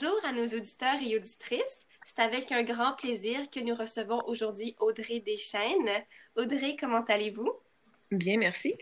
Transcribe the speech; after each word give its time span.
Bonjour 0.00 0.24
à 0.24 0.32
nos 0.32 0.46
auditeurs 0.46 1.02
et 1.04 1.16
auditrices. 1.16 1.88
C'est 2.04 2.20
avec 2.20 2.52
un 2.52 2.62
grand 2.62 2.92
plaisir 2.94 3.50
que 3.50 3.58
nous 3.58 3.74
recevons 3.74 4.20
aujourd'hui 4.26 4.76
Audrey 4.78 5.18
Deschaines. 5.18 5.90
Audrey, 6.36 6.76
comment 6.78 7.02
allez-vous? 7.02 7.50
Bien, 8.12 8.38
merci. 8.38 8.76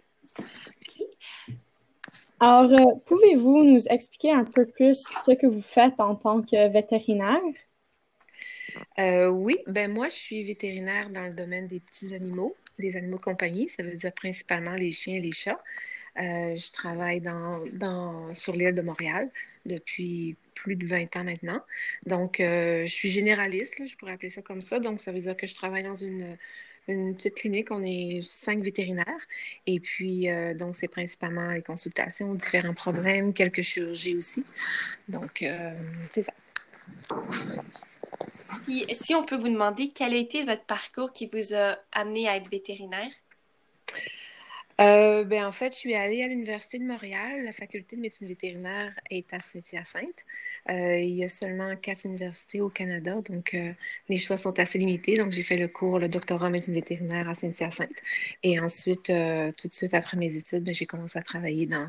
Alors, 2.38 2.71
euh, 2.71 2.94
pouvez-vous 3.06 3.65
nous 3.65 3.87
expliquer 3.88 4.33
un 4.33 4.44
peu 4.44 4.66
plus 4.66 5.04
ce 5.24 5.34
que 5.34 5.47
vous 5.47 5.62
faites 5.62 5.98
en 6.01 6.16
tant 6.16 6.42
que 6.42 6.69
vétérinaire? 6.69 7.40
Euh, 8.98 9.28
oui, 9.28 9.56
ben 9.67 9.90
moi, 9.90 10.10
je 10.10 10.17
suis 10.17 10.44
vétérinaire 10.44 11.08
dans 11.08 11.24
le 11.24 11.33
domaine 11.33 11.67
des 11.67 11.80
petits 11.80 12.14
animaux, 12.14 12.54
des 12.78 12.94
animaux 12.94 13.19
compagnie. 13.19 13.71
Ça 13.71 13.83
veut 13.83 13.94
dire 13.94 14.12
principalement 14.12 14.74
les 14.74 14.92
chiens 14.92 15.14
et 15.14 15.21
les 15.21 15.33
chats. 15.33 15.62
Euh, 16.19 16.56
je 16.56 16.73
travaille 16.73 17.23
dans, 17.23 18.34
sur 18.34 18.55
l'île 18.55 18.74
de 18.74 18.83
Montréal 18.83 19.30
depuis 19.66 20.37
plus 20.55 20.77
de 20.77 20.87
20 20.87 21.16
ans 21.16 21.25
maintenant. 21.25 21.61
Donc, 22.06 22.37
je 22.38 22.87
suis 22.87 23.11
généraliste, 23.11 23.87
je 23.87 23.97
pourrais 23.97 24.12
appeler 24.12 24.30
ça 24.30 24.42
comme 24.42 24.61
ça. 24.61 24.80
Donc, 24.80 25.01
ça 25.01 25.12
veut 25.12 25.20
dire 25.20 25.37
que 25.37 25.47
je 25.47 25.55
travaille 25.55 25.83
dans 25.83 25.95
une, 25.95 26.37
petite 26.87 27.34
clinique. 27.34 27.70
On 27.70 27.83
est 27.83 28.23
cinq 28.23 28.62
vétérinaires. 28.62 29.06
Et 29.66 29.80
puis, 29.80 30.30
euh, 30.30 30.55
donc, 30.55 30.77
c'est 30.77 30.89
principalement 30.89 31.51
les 31.51 31.62
consultations, 31.62 32.34
différents 32.34 32.75
problèmes, 32.75 33.33
quelques 33.33 33.62
chirurgies 33.62 34.16
aussi. 34.16 34.45
Donc, 35.09 35.42
euh, 35.42 35.73
c'est 36.12 36.23
ça. 36.23 36.33
Si 38.92 39.14
on 39.14 39.25
peut 39.25 39.37
vous 39.37 39.48
demander, 39.48 39.91
quel 39.95 40.14
a 40.14 40.17
été 40.17 40.45
votre 40.45 40.64
parcours 40.64 41.12
qui 41.12 41.27
vous 41.27 41.55
a 41.55 41.78
amené 41.92 42.28
à 42.28 42.37
être 42.37 42.51
vétérinaire? 42.51 43.11
Euh, 44.79 45.25
ben, 45.25 45.47
en 45.47 45.53
fait, 45.53 45.73
je 45.73 45.79
suis 45.79 45.95
allée 45.95 46.23
à 46.23 46.27
l'Université 46.29 46.79
de 46.79 46.84
Montréal. 46.84 47.45
La 47.45 47.55
faculté 47.55 47.97
de 47.97 48.03
médecine 48.03 48.29
vétérinaire 48.29 48.93
est 49.11 49.33
à 49.33 49.41
Saint-Hyacinthe. 49.41 50.25
Euh, 50.69 50.98
il 50.98 51.15
y 51.15 51.25
a 51.25 51.31
seulement 51.31 51.75
quatre 51.77 52.05
universités 52.05 52.61
au 52.61 52.69
Canada, 52.69 53.15
donc 53.27 53.55
euh, 53.55 53.73
les 54.11 54.19
choix 54.19 54.37
sont 54.37 54.59
assez 54.59 54.78
limités. 54.78 55.15
Donc, 55.17 55.33
j'ai 55.33 55.45
fait 55.45 55.56
le 55.56 55.69
cours, 55.69 55.98
le 55.98 56.09
doctorat 56.09 56.48
en 56.48 56.50
médecine 56.50 56.75
vétérinaire 56.75 57.27
à 57.27 57.34
Saint-Hyacinthe. 57.34 58.03
Et 58.42 58.61
ensuite, 58.61 59.06
tout 59.06 59.69
de 59.69 59.73
suite 59.73 59.95
après 59.95 60.19
mes 60.19 60.34
études, 60.37 60.65
ben, 60.65 60.75
j'ai 60.75 60.87
commencé 60.87 61.19
à 61.19 61.22
travailler 61.22 61.65
dans, 61.65 61.89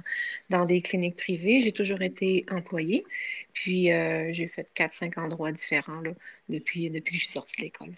dans 0.50 0.64
des 0.66 0.82
cliniques 0.82 1.18
privées. 1.18 1.60
J'ai 1.60 1.74
toujours 1.74 2.02
été 2.02 2.46
employée. 2.50 3.06
Puis, 3.52 3.88
j'ai 4.32 4.48
fait 4.48 4.70
quatre, 4.74 4.94
cinq 4.94 5.18
endroits 5.18 5.52
différents 5.52 6.00
là, 6.00 6.12
depuis, 6.48 6.90
depuis 6.90 7.16
que 7.16 7.20
je 7.20 7.24
suis 7.24 7.34
sortie 7.34 7.58
de 7.58 7.64
l'école. 7.64 7.92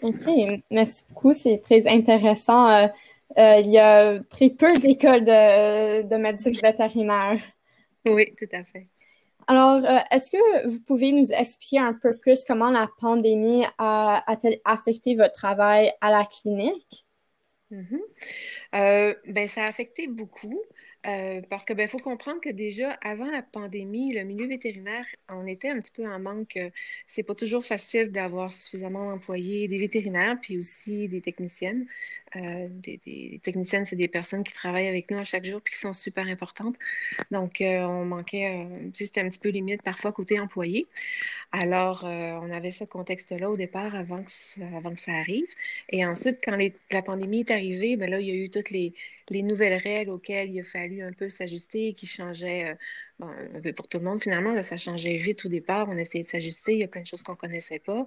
OK, 0.00 0.26
merci 0.70 1.04
beaucoup. 1.08 1.32
C'est 1.32 1.58
très 1.58 1.86
intéressant. 1.86 2.90
Il 3.36 3.70
y 3.70 3.78
a 3.78 4.20
très 4.30 4.50
peu 4.50 4.72
d'écoles 4.78 5.24
de, 5.24 6.02
de 6.02 6.16
médecine 6.16 6.54
vétérinaire. 6.62 7.40
Oui, 8.04 8.34
tout 8.36 8.48
à 8.52 8.62
fait. 8.62 8.88
Alors, 9.46 9.84
euh, 9.84 9.98
est-ce 10.10 10.30
que 10.30 10.68
vous 10.68 10.80
pouvez 10.80 11.12
nous 11.12 11.32
expliquer 11.32 11.78
un 11.78 11.94
peu 11.94 12.16
plus 12.16 12.44
comment 12.44 12.70
la 12.70 12.88
pandémie 12.98 13.64
a-t-elle 13.78 14.60
affecté 14.64 15.14
votre 15.14 15.34
travail 15.34 15.92
à 16.00 16.10
la 16.10 16.24
clinique? 16.24 17.06
Mm-hmm. 17.70 18.00
Euh, 18.74 19.14
ben, 19.26 19.48
ça 19.48 19.64
a 19.64 19.68
affecté 19.68 20.06
beaucoup. 20.06 20.60
Euh, 21.04 21.40
parce 21.50 21.64
que 21.64 21.72
ben 21.72 21.88
faut 21.88 21.98
comprendre 21.98 22.40
que 22.40 22.48
déjà 22.48 22.92
avant 23.02 23.28
la 23.28 23.42
pandémie, 23.42 24.14
le 24.14 24.22
milieu 24.22 24.46
vétérinaire, 24.46 25.04
on 25.28 25.48
était 25.48 25.68
un 25.68 25.80
petit 25.80 25.90
peu 25.90 26.06
en 26.06 26.20
manque. 26.20 26.56
C'est 27.08 27.24
pas 27.24 27.34
toujours 27.34 27.64
facile 27.64 28.12
d'avoir 28.12 28.52
suffisamment 28.52 29.10
d'employés, 29.10 29.66
des 29.66 29.78
vétérinaires, 29.78 30.38
puis 30.40 30.58
aussi 30.58 31.08
des 31.08 31.20
techniciennes. 31.20 31.86
Euh, 32.36 32.68
des, 32.70 33.40
techniciennes, 33.42 33.84
c'est 33.86 33.96
des 33.96 34.08
personnes 34.08 34.42
qui 34.42 34.52
travaillent 34.52 34.88
avec 34.88 35.10
nous 35.10 35.18
à 35.18 35.24
chaque 35.24 35.44
jour 35.44 35.60
puis 35.60 35.74
qui 35.74 35.80
sont 35.80 35.92
super 35.92 36.26
importantes. 36.26 36.76
Donc, 37.30 37.60
euh, 37.60 37.80
on 37.80 38.04
manquait, 38.04 38.64
euh, 38.64 38.90
c'était 38.94 39.20
un 39.20 39.28
petit 39.28 39.38
peu 39.38 39.50
limite 39.50 39.82
parfois 39.82 40.12
côté 40.12 40.40
employé. 40.40 40.86
Alors, 41.52 42.04
on 42.04 42.50
avait 42.50 42.72
ce 42.72 42.84
contexte-là 42.84 43.50
au 43.50 43.56
départ 43.58 43.94
avant 43.94 44.22
que, 44.22 45.00
ça, 45.00 45.12
arrive. 45.12 45.46
Et 45.90 46.04
ensuite, 46.06 46.38
quand 46.42 46.56
la 46.90 47.02
pandémie 47.02 47.40
est 47.40 47.50
arrivée, 47.50 47.96
ben 47.96 48.08
là, 48.10 48.20
il 48.20 48.26
y 48.26 48.30
a 48.30 48.34
eu 48.34 48.48
toutes 48.48 48.70
les, 48.70 48.94
les 49.28 49.42
nouvelles 49.42 49.78
règles 49.82 50.10
auxquelles 50.10 50.50
il 50.50 50.60
a 50.60 50.64
fallu 50.64 51.02
un 51.02 51.12
peu 51.12 51.28
s'ajuster, 51.28 51.92
qui 51.92 52.06
changeaient 52.06 52.74
pour 53.76 53.88
tout 53.88 53.98
le 53.98 54.04
monde, 54.04 54.22
finalement, 54.22 54.60
ça 54.62 54.76
changeait 54.76 55.16
vite 55.16 55.44
au 55.44 55.48
départ. 55.48 55.88
On 55.88 55.96
essayait 55.96 56.24
de 56.24 56.28
s'ajuster. 56.28 56.72
Il 56.72 56.78
y 56.78 56.84
a 56.84 56.88
plein 56.88 57.02
de 57.02 57.06
choses 57.06 57.22
qu'on 57.22 57.32
ne 57.32 57.36
connaissait 57.36 57.78
pas. 57.78 58.06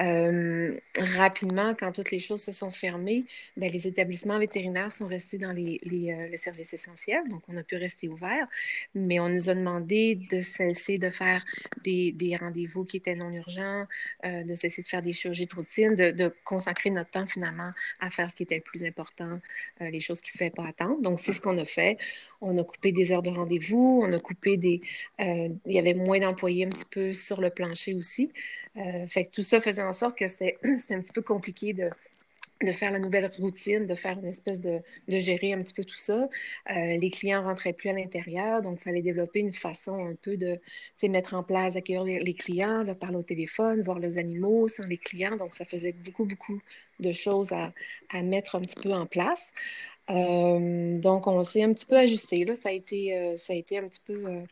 Euh, 0.00 0.78
rapidement, 0.96 1.74
quand 1.74 1.92
toutes 1.92 2.10
les 2.10 2.20
choses 2.20 2.42
se 2.42 2.52
sont 2.52 2.70
fermées, 2.70 3.24
ben, 3.56 3.70
les 3.70 3.86
établissements 3.86 4.38
vétérinaires 4.38 4.92
sont 4.92 5.06
restés 5.06 5.38
dans 5.38 5.52
les, 5.52 5.80
euh, 5.84 6.36
services 6.36 6.72
essentiels. 6.72 7.28
Donc, 7.28 7.42
on 7.48 7.56
a 7.56 7.62
pu 7.62 7.76
rester 7.76 8.08
ouvert. 8.08 8.46
Mais 8.94 9.20
on 9.20 9.28
nous 9.28 9.48
a 9.48 9.54
demandé 9.54 10.18
de 10.30 10.40
cesser 10.40 10.98
de 10.98 11.10
faire 11.10 11.44
des, 11.84 12.36
rendez-vous 12.40 12.84
qui 12.84 12.96
étaient 12.96 13.14
non 13.14 13.30
urgents, 13.30 13.86
euh, 14.24 14.44
de 14.44 14.54
cesser 14.54 14.82
de 14.82 14.88
faire 14.88 15.02
des 15.02 15.12
chirurgies 15.12 15.46
de 15.46 15.54
routine, 15.54 15.94
de, 15.94 16.34
consacrer 16.44 16.90
notre 16.90 17.10
temps 17.10 17.26
finalement 17.26 17.72
à 18.00 18.10
faire 18.10 18.30
ce 18.30 18.36
qui 18.36 18.44
était 18.44 18.56
le 18.56 18.62
plus 18.62 18.84
important, 18.84 19.40
les 19.80 20.00
choses 20.00 20.20
qui 20.20 20.30
ne 20.34 20.38
faisaient 20.38 20.50
pas 20.50 20.66
attendre. 20.66 21.00
Donc, 21.02 21.20
c'est 21.20 21.32
ce 21.32 21.40
qu'on 21.40 21.58
a 21.58 21.64
fait. 21.64 21.98
On 22.42 22.58
a 22.58 22.64
coupé 22.64 22.90
des 22.90 23.12
heures 23.12 23.22
de 23.22 23.30
rendez-vous, 23.30 24.02
on 24.04 24.12
a 24.12 24.18
coupé 24.18 24.56
des... 24.56 24.80
Euh, 25.20 25.48
il 25.64 25.72
y 25.72 25.78
avait 25.78 25.94
moins 25.94 26.18
d'employés 26.18 26.66
un 26.66 26.70
petit 26.70 26.88
peu 26.90 27.14
sur 27.14 27.40
le 27.40 27.50
plancher 27.50 27.94
aussi. 27.94 28.32
Euh, 28.76 29.06
fait 29.06 29.26
que 29.26 29.30
tout 29.30 29.42
ça 29.42 29.60
faisait 29.60 29.82
en 29.82 29.92
sorte 29.92 30.18
que 30.18 30.26
c'était 30.26 30.58
un 30.64 31.00
petit 31.00 31.12
peu 31.12 31.22
compliqué 31.22 31.72
de, 31.72 31.90
faire 32.72 32.90
la 32.90 32.98
nouvelle 32.98 33.30
routine, 33.38 33.86
de 33.86 33.94
faire 33.94 34.18
une 34.18 34.26
espèce 34.26 34.60
de, 34.60 34.80
de 35.08 35.18
gérer 35.20 35.52
un 35.52 35.62
petit 35.62 35.74
peu 35.74 35.84
tout 35.84 35.96
ça. 35.96 36.28
Euh, 36.70 36.96
les 36.96 37.10
clients 37.10 37.44
rentraient 37.44 37.72
plus 37.72 37.90
à 37.90 37.92
l'intérieur, 37.92 38.62
donc 38.62 38.78
il 38.80 38.84
fallait 38.84 39.02
développer 39.02 39.40
une 39.40 39.52
façon 39.52 40.04
un 40.04 40.14
peu 40.14 40.36
de 40.36 40.58
mettre 41.08 41.34
en 41.34 41.44
place, 41.44 41.76
accueillir 41.76 42.04
les, 42.04 42.34
clients, 42.34 42.82
leur 42.82 42.96
parler 42.96 43.16
au 43.16 43.22
téléphone, 43.22 43.82
voir 43.82 44.00
les 44.00 44.18
animaux 44.18 44.66
sans 44.68 44.86
les 44.86 44.98
clients. 44.98 45.36
Donc 45.36 45.54
ça 45.54 45.64
faisait 45.64 45.92
beaucoup, 45.92 46.24
beaucoup 46.24 46.60
de 46.98 47.12
choses 47.12 47.52
à, 47.52 47.72
à 48.10 48.22
mettre 48.22 48.56
un 48.56 48.60
petit 48.60 48.80
peu 48.80 48.92
en 48.92 49.06
place. 49.06 49.52
Euh, 50.10 50.98
donc, 50.98 51.26
on 51.26 51.44
s'est 51.44 51.62
un 51.62 51.72
petit 51.72 51.86
peu 51.86 51.96
ajusté. 51.96 52.44
Là. 52.44 52.56
Ça, 52.56 52.70
a 52.70 52.72
été, 52.72 53.16
euh, 53.16 53.38
ça 53.38 53.52
a 53.52 53.56
été 53.56 53.78
un 53.78 53.88
petit 53.88 54.00
peu 54.04 54.14
euh, 54.26 54.42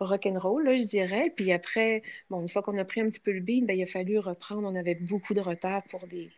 rock'n'roll, 0.00 0.78
je 0.78 0.86
dirais. 0.86 1.32
Puis 1.36 1.52
après, 1.52 2.02
bon, 2.30 2.42
une 2.42 2.48
fois 2.48 2.62
qu'on 2.62 2.76
a 2.78 2.84
pris 2.84 3.00
un 3.00 3.10
petit 3.10 3.20
peu 3.20 3.32
le 3.32 3.40
beat, 3.40 3.66
ben, 3.66 3.76
il 3.76 3.82
a 3.82 3.86
fallu 3.86 4.18
reprendre. 4.18 4.66
On 4.66 4.74
avait 4.74 4.94
beaucoup 4.94 5.34
de 5.34 5.40
retard 5.40 5.82
pour 5.90 6.06
des, 6.06 6.30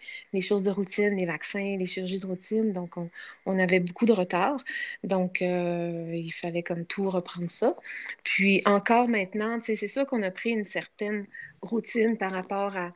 choses 0.43 0.63
de 0.63 0.71
routine, 0.71 1.17
les 1.17 1.27
vaccins, 1.27 1.77
les 1.79 1.87
chirurgies 1.87 2.19
de 2.19 2.27
routine. 2.27 2.73
Donc, 2.73 2.97
on, 3.47 3.59
avait 3.59 3.81
beaucoup 3.81 4.07
de 4.07 4.13
retard. 4.13 4.63
Donc, 5.05 5.41
il 5.41 6.33
fallait 6.33 6.63
comme 6.63 6.85
tout 6.87 7.09
reprendre 7.09 7.51
ça. 7.51 7.77
Puis 8.25 8.63
encore 8.65 9.09
maintenant, 9.09 9.61
c'est 9.65 9.89
sûr 9.89 10.07
qu'on 10.07 10.23
a 10.23 10.31
pris 10.31 10.51
une 10.51 10.65
certaine 10.65 11.27
routine 11.63 12.17
par 12.17 12.33
rapport 12.33 12.77
à, 12.77 12.93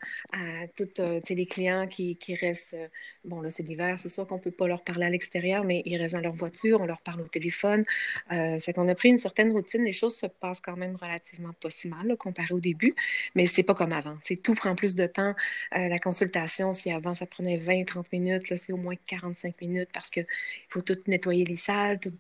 tous 0.77 1.35
les 1.35 1.47
clients 1.47 1.87
qui, 1.87 2.17
restent, 2.41 2.77
bon 3.25 3.41
là 3.41 3.51
c'est 3.51 3.63
l'hiver, 3.63 3.99
c'est 3.99 4.09
sûr 4.09 4.27
qu'on 4.27 4.37
ne 4.37 4.41
peut 4.41 4.51
pas 4.51 4.67
leur 4.67 4.83
parler 4.83 5.07
à 5.07 5.11
l'extérieur, 5.11 5.65
mais 5.65 5.83
ils 5.85 5.97
restent 5.97 6.15
dans 6.15 6.21
leur 6.21 6.35
voiture, 6.35 6.81
on 6.81 6.87
leur 6.87 7.01
parle 7.01 7.21
au 7.23 7.29
téléphone. 7.29 7.85
Euh, 8.33 8.59
c'est 8.61 8.73
qu'on 8.73 8.89
a 8.89 8.95
pris 8.95 9.11
une 9.11 9.19
certaine 9.19 9.53
routine, 9.53 9.85
les 9.85 9.93
choses 9.93 10.17
se 10.17 10.27
passent 10.27 10.61
quand 10.61 10.77
même 10.77 10.97
relativement 10.97 11.51
pas 11.61 11.71
si 11.71 11.89
mal 11.89 12.17
comparé 12.19 12.55
au 12.55 12.61
début, 12.61 12.95
mais 13.35 13.47
c'est 13.47 13.63
pas 13.63 13.75
comme 13.75 13.93
avant. 13.93 14.17
C'est 14.23 14.37
tout 14.37 14.55
prend 14.55 14.75
plus 14.75 14.95
de 14.95 15.07
temps. 15.07 15.35
la 15.73 15.99
consultation, 15.99 16.73
si 16.73 16.91
avant 16.91 17.15
ça 17.15 17.27
prenait 17.27 17.59
20-30 17.59 18.05
minutes, 18.13 18.51
là 18.51 18.57
c'est 18.57 18.73
au 18.73 18.77
moins 18.77 18.95
45 19.07 19.61
minutes 19.61 19.91
parce 19.93 20.11
qu'il 20.11 20.27
faut 20.69 20.83
tout 20.83 20.99
nettoyer 21.07 21.45
les 21.45 21.57
salles, 21.57 22.01
tout, 22.01 22.13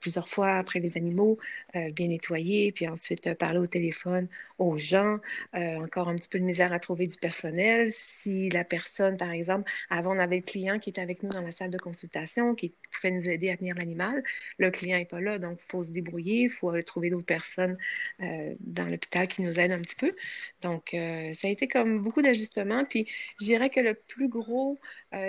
plusieurs 0.00 0.28
fois 0.28 0.56
après 0.58 0.80
les 0.80 0.96
animaux, 0.96 1.38
bien 1.74 2.08
nettoyer, 2.08 2.72
puis 2.72 2.88
ensuite 2.88 3.34
parler 3.34 3.58
au 3.58 3.66
téléphone 3.66 4.28
aux 4.58 4.78
gens. 4.78 5.18
Euh, 5.54 5.76
encore 5.78 6.08
un 6.08 6.16
petit 6.16 6.28
peu 6.28 6.38
de 6.38 6.44
misère 6.44 6.72
à 6.72 6.78
trouver 6.78 7.06
du 7.06 7.16
personnel. 7.16 7.90
Si 7.90 8.50
la 8.50 8.64
personne, 8.64 9.16
par 9.16 9.30
exemple, 9.30 9.70
avant 10.04 10.14
on 10.14 10.18
avait 10.18 10.36
le 10.36 10.42
client 10.42 10.78
qui 10.78 10.90
était 10.90 11.00
avec 11.00 11.22
nous 11.22 11.30
dans 11.30 11.40
la 11.40 11.52
salle 11.52 11.70
de 11.70 11.78
consultation, 11.78 12.54
qui 12.54 12.74
pouvait 12.92 13.10
nous 13.10 13.28
aider 13.28 13.50
à 13.50 13.56
tenir 13.56 13.74
l'animal, 13.74 14.22
le 14.58 14.70
client 14.70 14.98
n'est 14.98 15.04
pas 15.04 15.20
là, 15.20 15.38
donc 15.38 15.58
il 15.62 15.70
faut 15.70 15.82
se 15.82 15.92
débrouiller, 15.92 16.42
il 16.42 16.50
faut 16.50 16.80
trouver 16.82 17.10
d'autres 17.10 17.26
personnes 17.26 17.76
euh, 18.20 18.54
dans 18.60 18.84
l'hôpital 18.84 19.26
qui 19.28 19.42
nous 19.42 19.58
aident 19.58 19.72
un 19.72 19.80
petit 19.80 19.96
peu. 19.96 20.12
Donc, 20.62 20.94
euh, 20.94 21.32
ça 21.34 21.48
a 21.48 21.50
été 21.50 21.68
comme 21.68 22.02
beaucoup 22.02 22.22
d'ajustements. 22.22 22.84
Puis, 22.84 23.06
je 23.40 23.44
dirais 23.46 23.70
que 23.70 23.80
le 23.80 23.94
plus 23.94 24.28
gros 24.28 24.78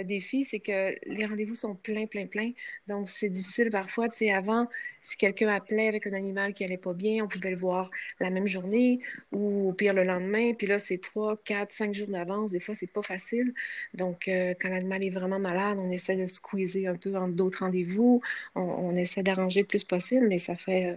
défi, 0.03 0.45
c'est 0.45 0.59
que 0.59 0.95
les 1.05 1.25
rendez-vous 1.25 1.53
sont 1.53 1.75
pleins, 1.75 2.07
pleins, 2.07 2.25
pleins. 2.25 2.51
Donc, 2.87 3.09
c'est 3.09 3.29
difficile 3.29 3.69
parfois. 3.69 4.09
Tu 4.09 4.17
sais, 4.17 4.31
avant, 4.31 4.67
si 5.05 5.17
quelqu'un 5.17 5.49
appelait 5.49 5.87
avec 5.87 6.07
un 6.07 6.13
animal 6.13 6.53
qui 6.53 6.63
n'allait 6.63 6.77
pas 6.77 6.93
bien, 6.93 7.23
on 7.23 7.27
pouvait 7.27 7.51
le 7.51 7.57
voir 7.57 7.91
la 8.19 8.31
même 8.31 8.47
journée 8.47 8.99
ou 9.31 9.69
au 9.69 9.73
pire 9.73 9.93
le 9.93 10.03
lendemain. 10.03 10.53
Puis 10.55 10.65
là, 10.65 10.79
c'est 10.79 10.97
trois, 10.97 11.37
quatre, 11.43 11.71
cinq 11.73 11.93
jours 11.93 12.07
d'avance. 12.07 12.49
Des 12.49 12.59
fois, 12.59 12.75
c'est 12.75 12.91
pas 12.91 13.03
facile. 13.03 13.53
Donc, 13.93 14.27
euh, 14.27 14.55
quand 14.65 14.71
l'animal 14.71 15.03
est 15.03 15.11
vraiment 15.11 15.37
malade, 15.37 15.77
on 15.79 15.91
essaie 15.91 16.15
de 16.15 16.25
squeezer 16.25 16.87
un 16.87 16.95
peu 16.95 17.15
entre 17.15 17.33
d'autres 17.33 17.59
rendez-vous. 17.59 18.21
On, 18.55 18.95
essaie 18.95 19.21
d'arranger 19.21 19.61
le 19.61 19.67
plus 19.67 19.83
possible, 19.83 20.27
mais 20.27 20.39
ça 20.39 20.55
fait, 20.55 20.87
euh, 20.87 20.95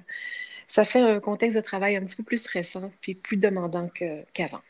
ça 0.69 0.85
fait 0.85 1.01
un 1.01 1.21
contexte 1.21 1.57
de 1.57 1.63
travail 1.63 1.97
un 1.97 2.05
petit 2.05 2.17
peu 2.17 2.23
plus 2.23 2.39
stressant 2.39 2.89
puis 3.03 3.15
plus 3.15 3.37
demandant 3.37 3.91
qu'avant. 4.35 4.63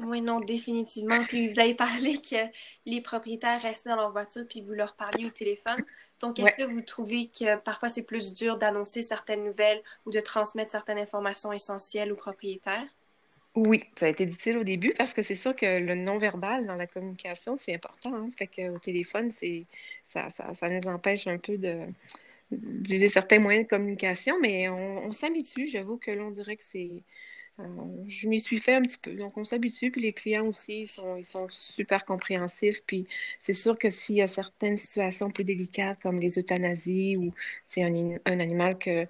Oui, 0.00 0.22
non, 0.22 0.40
définitivement. 0.40 1.20
Puis 1.22 1.48
vous 1.48 1.60
avez 1.60 1.74
parlé 1.74 2.20
que 2.20 2.36
les 2.86 3.00
propriétaires 3.00 3.60
restaient 3.60 3.90
dans 3.90 3.96
leur 3.96 4.12
voiture 4.12 4.44
puis 4.48 4.62
vous 4.62 4.72
leur 4.72 4.94
parliez 4.96 5.26
au 5.26 5.30
téléphone. 5.30 5.84
Donc, 6.20 6.38
est-ce 6.38 6.56
que 6.56 6.64
vous 6.64 6.80
trouvez 6.80 7.28
que 7.28 7.56
parfois 7.56 7.90
c'est 7.90 8.02
plus 8.02 8.32
dur 8.32 8.56
d'annoncer 8.56 9.02
certaines 9.02 9.44
nouvelles 9.44 9.82
ou 10.06 10.10
de 10.10 10.20
transmettre 10.20 10.72
certaines 10.72 10.98
informations 10.98 11.52
essentielles 11.52 12.12
aux 12.12 12.16
propriétaires? 12.16 12.86
Oui, 13.56 13.84
ça 13.98 14.06
a 14.06 14.08
été 14.08 14.26
difficile 14.26 14.58
au 14.58 14.64
début 14.64 14.94
parce 14.98 15.14
que 15.14 15.22
c'est 15.22 15.36
sûr 15.36 15.54
que 15.54 15.78
le 15.80 15.94
non-verbal 15.94 16.66
dans 16.66 16.74
la 16.74 16.88
communication, 16.88 17.56
c'est 17.56 17.72
important. 17.74 18.12
Hein. 18.12 18.28
Ça 18.30 18.38
fait 18.38 18.48
qu'au 18.48 18.78
téléphone, 18.80 19.30
c'est 19.32 19.66
ça, 20.08 20.28
ça, 20.30 20.68
nous 20.68 20.88
empêche 20.88 21.26
un 21.28 21.38
peu 21.38 21.56
de 21.58 21.86
d'utiliser 22.50 23.08
certains 23.08 23.38
moyens 23.40 23.64
de 23.66 23.70
communication, 23.70 24.36
mais 24.40 24.68
on, 24.68 25.12
s'habitue. 25.12 25.66
J'avoue 25.66 25.96
que 25.98 26.10
l'on 26.10 26.30
dirait 26.30 26.56
que 26.56 26.64
c'est 26.64 26.90
je 27.58 28.28
m'y 28.28 28.40
suis 28.40 28.58
fait 28.58 28.74
un 28.74 28.82
petit 28.82 28.98
peu. 28.98 29.14
Donc, 29.14 29.36
on 29.36 29.44
s'habitue. 29.44 29.90
Puis 29.90 30.00
les 30.02 30.12
clients 30.12 30.46
aussi, 30.46 30.82
ils 30.82 30.86
sont, 30.86 31.16
ils 31.16 31.24
sont 31.24 31.46
super 31.50 32.04
compréhensifs. 32.04 32.82
Puis 32.86 33.06
c'est 33.40 33.52
sûr 33.54 33.78
que 33.78 33.90
s'il 33.90 34.16
y 34.16 34.22
a 34.22 34.26
certaines 34.26 34.76
situations 34.78 35.30
plus 35.30 35.44
délicates, 35.44 36.00
comme 36.02 36.18
les 36.20 36.38
euthanasies 36.38 37.16
ou 37.16 37.32
c'est 37.68 37.82
un, 37.84 38.18
animal 38.26 38.78
que, 38.78 39.06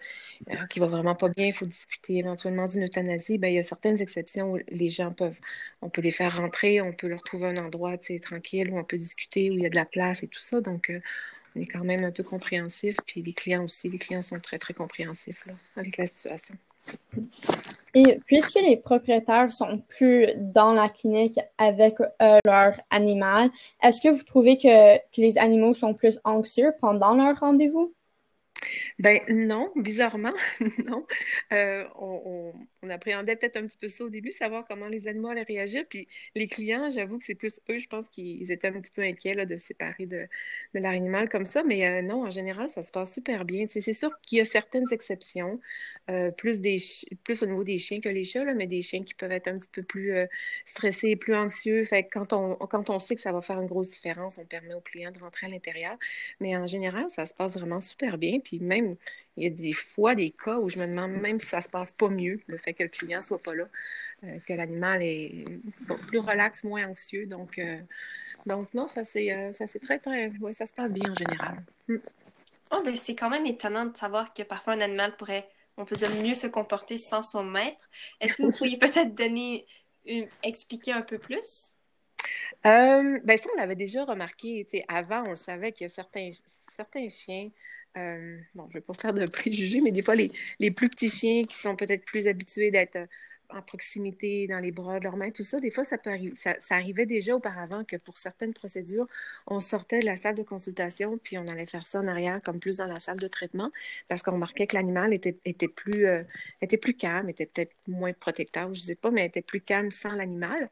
euh, 0.50 0.66
qui 0.70 0.78
va 0.80 0.86
vraiment 0.86 1.14
pas 1.14 1.28
bien, 1.28 1.46
il 1.46 1.52
faut 1.54 1.66
discuter 1.66 2.18
éventuellement 2.18 2.66
d'une 2.66 2.84
euthanasie, 2.84 3.38
ben, 3.38 3.48
il 3.48 3.54
y 3.54 3.58
a 3.58 3.64
certaines 3.64 4.00
exceptions 4.00 4.52
où 4.52 4.58
les 4.68 4.90
gens 4.90 5.10
peuvent, 5.12 5.38
on 5.82 5.88
peut 5.90 6.02
les 6.02 6.10
faire 6.10 6.36
rentrer, 6.36 6.80
on 6.82 6.92
peut 6.92 7.08
leur 7.08 7.22
trouver 7.22 7.46
un 7.46 7.56
endroit 7.56 7.96
tranquille 8.22 8.70
où 8.70 8.78
on 8.78 8.84
peut 8.84 8.98
discuter, 8.98 9.50
où 9.50 9.54
il 9.54 9.62
y 9.62 9.66
a 9.66 9.70
de 9.70 9.76
la 9.76 9.86
place 9.86 10.22
et 10.22 10.28
tout 10.28 10.40
ça. 10.40 10.60
Donc, 10.60 10.90
euh, 10.90 11.00
on 11.56 11.60
est 11.60 11.66
quand 11.66 11.84
même 11.84 12.04
un 12.04 12.12
peu 12.12 12.22
compréhensif. 12.24 12.96
Puis 13.06 13.22
les 13.22 13.32
clients 13.32 13.64
aussi, 13.64 13.88
les 13.88 13.98
clients 13.98 14.22
sont 14.22 14.40
très, 14.40 14.58
très 14.58 14.74
compréhensifs 14.74 15.40
avec 15.76 15.96
la 15.96 16.06
situation. 16.06 16.56
Et 17.94 18.18
puisque 18.26 18.56
les 18.60 18.76
propriétaires 18.76 19.52
sont 19.52 19.78
plus 19.88 20.26
dans 20.36 20.72
la 20.72 20.88
clinique 20.88 21.38
avec 21.58 22.00
euh, 22.00 22.38
leur 22.44 22.80
animal, 22.90 23.50
est-ce 23.82 24.00
que 24.00 24.08
vous 24.08 24.24
trouvez 24.24 24.56
que, 24.58 24.96
que 24.96 25.20
les 25.20 25.38
animaux 25.38 25.74
sont 25.74 25.94
plus 25.94 26.18
anxieux 26.24 26.72
pendant 26.80 27.14
leur 27.14 27.38
rendez-vous? 27.38 27.94
Ben 28.98 29.20
non, 29.28 29.72
bizarrement, 29.76 30.34
non. 30.84 31.06
Euh, 31.52 31.84
on, 31.96 32.52
appréhendait 32.90 33.36
peut-être 33.36 33.56
un 33.56 33.66
petit 33.66 33.78
peu 33.78 33.88
ça 33.88 34.04
au 34.04 34.10
début, 34.10 34.32
savoir 34.32 34.66
comment 34.68 34.88
les 34.88 35.08
animaux 35.08 35.28
allaient 35.28 35.42
réagir. 35.42 35.84
Puis 35.88 36.06
les 36.34 36.46
clients, 36.48 36.90
j'avoue 36.90 37.18
que 37.18 37.24
c'est 37.24 37.34
plus 37.34 37.58
eux, 37.70 37.80
je 37.80 37.88
pense 37.88 38.08
qu'ils 38.10 38.52
étaient 38.52 38.68
un 38.68 38.80
petit 38.80 38.92
peu 38.92 39.02
inquiets 39.02 39.34
là, 39.34 39.46
de 39.46 39.56
se 39.56 39.66
séparer 39.66 40.06
de, 40.06 40.28
de 40.74 41.26
comme 41.28 41.46
ça. 41.46 41.62
Mais 41.64 41.86
euh, 41.86 42.02
non, 42.02 42.26
en 42.26 42.30
général, 42.30 42.70
ça 42.70 42.82
se 42.82 42.92
passe 42.92 43.14
super 43.14 43.44
bien. 43.44 43.66
c'est 43.68 43.92
sûr 43.94 44.10
qu'il 44.20 44.38
y 44.38 44.40
a 44.42 44.44
certaines 44.44 44.86
exceptions, 44.92 45.60
euh, 46.10 46.30
plus 46.30 46.60
au 47.42 47.46
niveau 47.46 47.64
des 47.64 47.78
chiens 47.78 48.00
que 48.00 48.08
les 48.08 48.24
chats, 48.24 48.44
là, 48.44 48.54
mais 48.54 48.66
des 48.66 48.82
chiens 48.82 49.02
qui 49.02 49.14
peuvent 49.14 49.32
être 49.32 49.48
un 49.48 49.58
petit 49.58 49.70
peu 49.72 49.82
plus 49.82 50.12
stressés, 50.66 51.16
plus 51.16 51.34
anxieux. 51.34 51.84
Fait 51.84 52.04
que 52.04 52.10
quand 52.12 52.32
on, 52.32 52.56
quand 52.56 52.90
on 52.90 52.98
sait 52.98 53.16
que 53.16 53.22
ça 53.22 53.32
va 53.32 53.40
faire 53.40 53.60
une 53.60 53.66
grosse 53.66 53.90
différence, 53.90 54.38
on 54.38 54.44
permet 54.44 54.74
aux 54.74 54.80
clients 54.80 55.10
de 55.10 55.18
rentrer 55.18 55.46
à 55.46 55.50
l'intérieur. 55.50 55.96
Mais 56.40 56.56
en 56.56 56.66
général, 56.66 57.06
ça 57.10 57.26
se 57.26 57.34
passe 57.34 57.56
vraiment 57.56 57.80
super 57.80 58.18
bien. 58.18 58.38
Puis 58.40 58.53
même, 58.60 58.94
il 59.36 59.44
y 59.44 59.46
a 59.46 59.50
des 59.50 59.72
fois 59.72 60.14
des 60.14 60.30
cas 60.30 60.56
où 60.58 60.70
je 60.70 60.78
me 60.78 60.86
demande 60.86 61.12
même 61.12 61.40
si 61.40 61.46
ça 61.46 61.60
se 61.60 61.68
passe 61.68 61.90
pas 61.90 62.08
mieux, 62.08 62.40
le 62.46 62.56
fait 62.58 62.74
que 62.74 62.82
le 62.82 62.88
client 62.88 63.22
soit 63.22 63.42
pas 63.42 63.54
là, 63.54 63.68
euh, 64.24 64.38
que 64.46 64.52
l'animal 64.52 65.02
est 65.02 65.44
plus 66.08 66.18
relax, 66.18 66.64
moins 66.64 66.88
anxieux. 66.88 67.26
Donc, 67.26 67.58
euh, 67.58 67.78
donc 68.46 68.72
non, 68.74 68.88
ça 68.88 69.04
c'est 69.04 69.32
euh, 69.32 69.52
ça 69.52 69.66
c'est 69.66 69.80
très 69.80 69.98
très, 69.98 70.28
ouais, 70.40 70.52
ça 70.52 70.66
se 70.66 70.72
passe 70.72 70.92
bien 70.92 71.10
en 71.10 71.14
général. 71.14 71.62
Mm. 71.88 71.96
Oh, 72.70 72.82
ben, 72.84 72.96
c'est 72.96 73.14
quand 73.14 73.30
même 73.30 73.46
étonnant 73.46 73.86
de 73.86 73.96
savoir 73.96 74.32
que 74.32 74.42
parfois 74.42 74.74
un 74.74 74.80
animal 74.80 75.16
pourrait, 75.16 75.48
on 75.76 75.84
peut 75.84 75.96
dire, 75.96 76.10
mieux 76.22 76.34
se 76.34 76.46
comporter 76.46 76.98
sans 76.98 77.22
son 77.22 77.44
maître. 77.44 77.88
Est-ce 78.20 78.36
que 78.36 78.42
vous 78.42 78.52
pourriez 78.52 78.78
peut-être 78.78 79.14
donner, 79.14 79.66
expliquer 80.42 80.92
un 80.92 81.02
peu 81.02 81.18
plus? 81.18 81.70
ben 82.64 83.36
ça, 83.36 83.48
on 83.54 83.58
l'avait 83.58 83.76
déjà 83.76 84.04
remarqué. 84.04 84.66
Avant, 84.88 85.24
on 85.28 85.36
savait 85.36 85.72
qu'il 85.72 85.86
y 85.86 85.90
a 85.90 85.90
certains, 85.90 86.30
certains 86.74 87.08
chiens 87.10 87.50
euh, 87.96 88.40
bon, 88.54 88.64
je 88.64 88.68
ne 88.70 88.72
vais 88.74 88.80
pas 88.80 88.94
faire 88.94 89.14
de 89.14 89.24
préjugés, 89.30 89.80
mais 89.80 89.92
des 89.92 90.02
fois, 90.02 90.14
les, 90.16 90.32
les 90.58 90.70
plus 90.70 90.88
petits 90.88 91.10
chiens 91.10 91.44
qui 91.44 91.56
sont 91.56 91.76
peut-être 91.76 92.04
plus 92.04 92.26
habitués 92.26 92.70
d'être 92.70 92.98
en 93.50 93.62
proximité, 93.62 94.46
dans 94.46 94.58
les 94.58 94.72
bras 94.72 94.98
de 94.98 95.04
leurs 95.04 95.16
mains, 95.16 95.30
tout 95.30 95.44
ça, 95.44 95.60
des 95.60 95.70
fois, 95.70 95.84
ça 95.84 95.98
peut. 95.98 96.10
Ça, 96.36 96.54
arrivait 96.70 97.06
déjà 97.06 97.36
auparavant 97.36 97.84
que 97.84 97.96
pour 97.96 98.18
certaines 98.18 98.52
procédures, 98.52 99.06
on 99.46 99.60
sortait 99.60 100.00
de 100.00 100.06
la 100.06 100.16
salle 100.16 100.34
de 100.34 100.42
consultation, 100.42 101.18
puis 101.18 101.38
on 101.38 101.46
allait 101.46 101.66
faire 101.66 101.86
ça 101.86 102.00
en 102.00 102.06
arrière, 102.06 102.40
comme 102.42 102.58
plus 102.58 102.78
dans 102.78 102.86
la 102.86 103.00
salle 103.00 103.18
de 103.18 103.28
traitement, 103.28 103.70
parce 104.08 104.22
qu'on 104.22 104.32
remarquait 104.32 104.66
que 104.66 104.76
l'animal 104.76 105.12
était, 105.12 105.36
était, 105.44 105.68
plus, 105.68 106.06
euh, 106.06 106.22
était 106.62 106.76
plus 106.76 106.94
calme, 106.94 107.28
était 107.28 107.46
peut-être 107.46 107.74
moins 107.86 108.12
protecteur, 108.12 108.72
je 108.74 108.80
ne 108.80 108.84
sais 108.84 108.94
pas, 108.94 109.10
mais 109.10 109.26
était 109.26 109.42
plus 109.42 109.60
calme 109.60 109.90
sans 109.90 110.14
l'animal. 110.14 110.70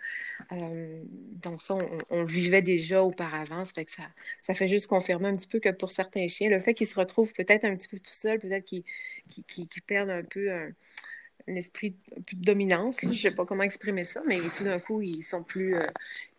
Euh, 0.52 1.02
donc 1.42 1.62
ça, 1.62 1.76
on, 2.10 2.22
le 2.22 2.26
vivait 2.26 2.62
déjà 2.62 3.02
auparavant, 3.02 3.64
ça 3.64 3.72
fait 3.74 3.84
que 3.84 3.92
ça, 3.92 4.04
ça 4.40 4.54
fait 4.54 4.68
juste 4.68 4.86
confirmer 4.86 5.28
un 5.28 5.36
petit 5.36 5.48
peu 5.48 5.60
que 5.60 5.70
pour 5.70 5.92
certains 5.92 6.28
chiens, 6.28 6.48
le 6.50 6.60
fait 6.60 6.74
qu'ils 6.74 6.88
se 6.88 6.98
retrouvent 6.98 7.32
peut-être 7.32 7.64
un 7.64 7.76
petit 7.76 7.88
peu 7.88 7.98
tout 7.98 8.14
seuls, 8.14 8.38
peut-être 8.38 8.64
qu'ils 8.64 8.84
perdent 9.86 10.10
un 10.10 10.22
peu 10.22 10.50
esprit 11.48 11.94
plus 12.26 12.36
de 12.36 12.44
dominance. 12.44 12.96
Je 13.02 13.08
ne 13.08 13.14
sais 13.14 13.30
pas 13.30 13.44
comment 13.44 13.62
exprimer 13.62 14.04
ça, 14.04 14.22
mais 14.26 14.40
tout 14.54 14.64
d'un 14.64 14.80
coup, 14.80 15.02
ils 15.02 15.24
sont 15.24 15.42
plus. 15.42 15.76
Euh, 15.76 15.86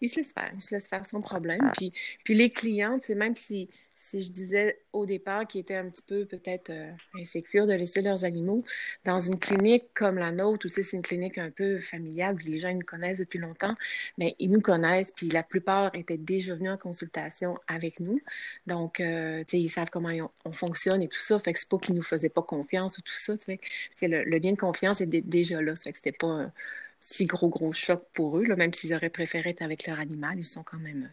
ils 0.02 0.10
se 0.10 0.18
laissent 0.18 0.34
faire. 0.34 0.52
Ils 0.54 0.62
se 0.62 0.74
laissent 0.74 0.88
faire 0.88 1.06
sans 1.08 1.22
problème. 1.22 1.72
Puis, 1.78 1.94
puis 2.24 2.36
les 2.36 2.50
clients, 2.50 3.00
même 3.16 3.36
si 3.36 3.70
si 4.10 4.22
je 4.22 4.32
disais 4.32 4.80
au 4.92 5.06
départ 5.06 5.48
qu'ils 5.48 5.62
étaient 5.62 5.76
un 5.76 5.90
petit 5.90 6.04
peu 6.06 6.26
peut-être 6.26 6.70
euh, 6.70 6.92
insécures 7.16 7.66
de 7.66 7.74
laisser 7.74 8.02
leurs 8.02 8.26
animaux 8.26 8.62
dans 9.06 9.22
une 9.22 9.40
clinique 9.40 9.86
comme 9.94 10.18
la 10.18 10.32
nôtre, 10.32 10.66
où 10.66 10.70
c'est 10.70 10.92
une 10.92 11.02
clinique 11.02 11.38
un 11.38 11.50
peu 11.50 11.80
familiale, 11.80 12.36
où 12.36 12.40
les 12.40 12.58
gens 12.58 12.74
nous 12.74 12.82
connaissent 12.82 13.20
depuis 13.20 13.40
longtemps, 13.40 13.74
mais 14.18 14.36
ils 14.40 14.52
nous 14.52 14.60
connaissent, 14.60 15.12
puis 15.16 15.30
la 15.30 15.42
plupart 15.42 15.96
étaient 15.96 16.18
déjà 16.18 16.54
venus 16.54 16.72
en 16.72 16.78
consultation 16.78 17.58
avec 17.68 18.02
nous. 18.02 18.20
Donc, 18.68 19.00
euh, 19.00 19.44
ils 19.54 19.70
savent 19.70 19.90
comment 19.90 20.12
on, 20.44 20.52
fonctionne 20.52 21.02
et 21.02 21.08
tout 21.08 21.22
ça. 21.22 21.40
Fait 21.40 21.54
que 21.54 21.60
c'est 21.60 21.70
pas 21.70 21.78
qu'ils 21.78 21.96
nous 21.96 22.04
faisaient 22.04 22.30
pas 22.30 22.44
confiance 22.44 22.98
ou 22.98 23.02
tout 23.02 23.18
ça. 23.18 23.36
Fait 23.38 23.60
le, 24.08 24.24
le, 24.24 24.38
lien 24.38 24.52
de 24.52 24.60
confiance 24.60 25.00
était 25.00 25.22
déjà 25.22 25.62
là. 25.62 25.76
Ça 25.76 25.84
fait 25.84 25.92
que 25.94 25.98
c'était 25.98 26.12
pas 26.12 26.28
un 26.28 26.54
si 27.00 27.26
gros, 27.26 27.50
gros 27.50 27.74
choc 27.74 28.04
pour 28.14 28.38
eux, 28.38 28.46
même 28.56 28.74
s'ils 28.74 28.94
auraient 28.94 29.10
préféré 29.10 29.52
être 29.52 29.62
avec 29.62 29.88
leur 29.88 30.00
animal, 30.00 30.38
ils 30.38 30.46
sont 30.46 30.64
quand 30.64 30.80
même, 30.80 31.10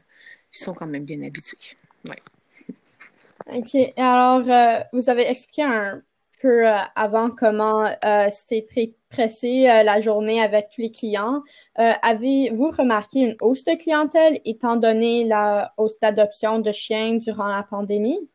ils 0.52 0.58
sont 0.58 0.74
quand 0.74 0.86
même 0.86 1.04
bien 1.04 1.22
habitués. 1.22 1.76
Ouais. 2.04 2.16
OK. 3.46 3.76
Alors, 3.96 4.48
euh, 4.50 4.80
vous 4.92 5.08
avez 5.10 5.28
expliqué 5.28 5.62
un 5.62 6.02
peu 6.40 6.66
euh, 6.66 6.78
avant 6.94 7.30
comment 7.30 7.90
euh, 8.04 8.28
c'était 8.30 8.64
très 8.64 8.94
pressé 9.08 9.64
la 9.64 10.00
journée 10.00 10.40
avec 10.40 10.70
tous 10.70 10.82
les 10.82 10.92
clients. 10.92 11.42
Avez-vous 11.74 12.70
remarqué 12.70 13.20
une 13.20 13.36
hausse 13.40 13.64
de 13.64 13.74
clientèle 13.74 14.40
étant 14.44 14.76
donné 14.76 15.24
la 15.24 15.74
hausse 15.78 15.98
d'adoption 15.98 16.60
de 16.60 16.70
chiens 16.70 17.14
durant 17.14 17.48
la 17.48 17.64
pandémie? 17.64 18.30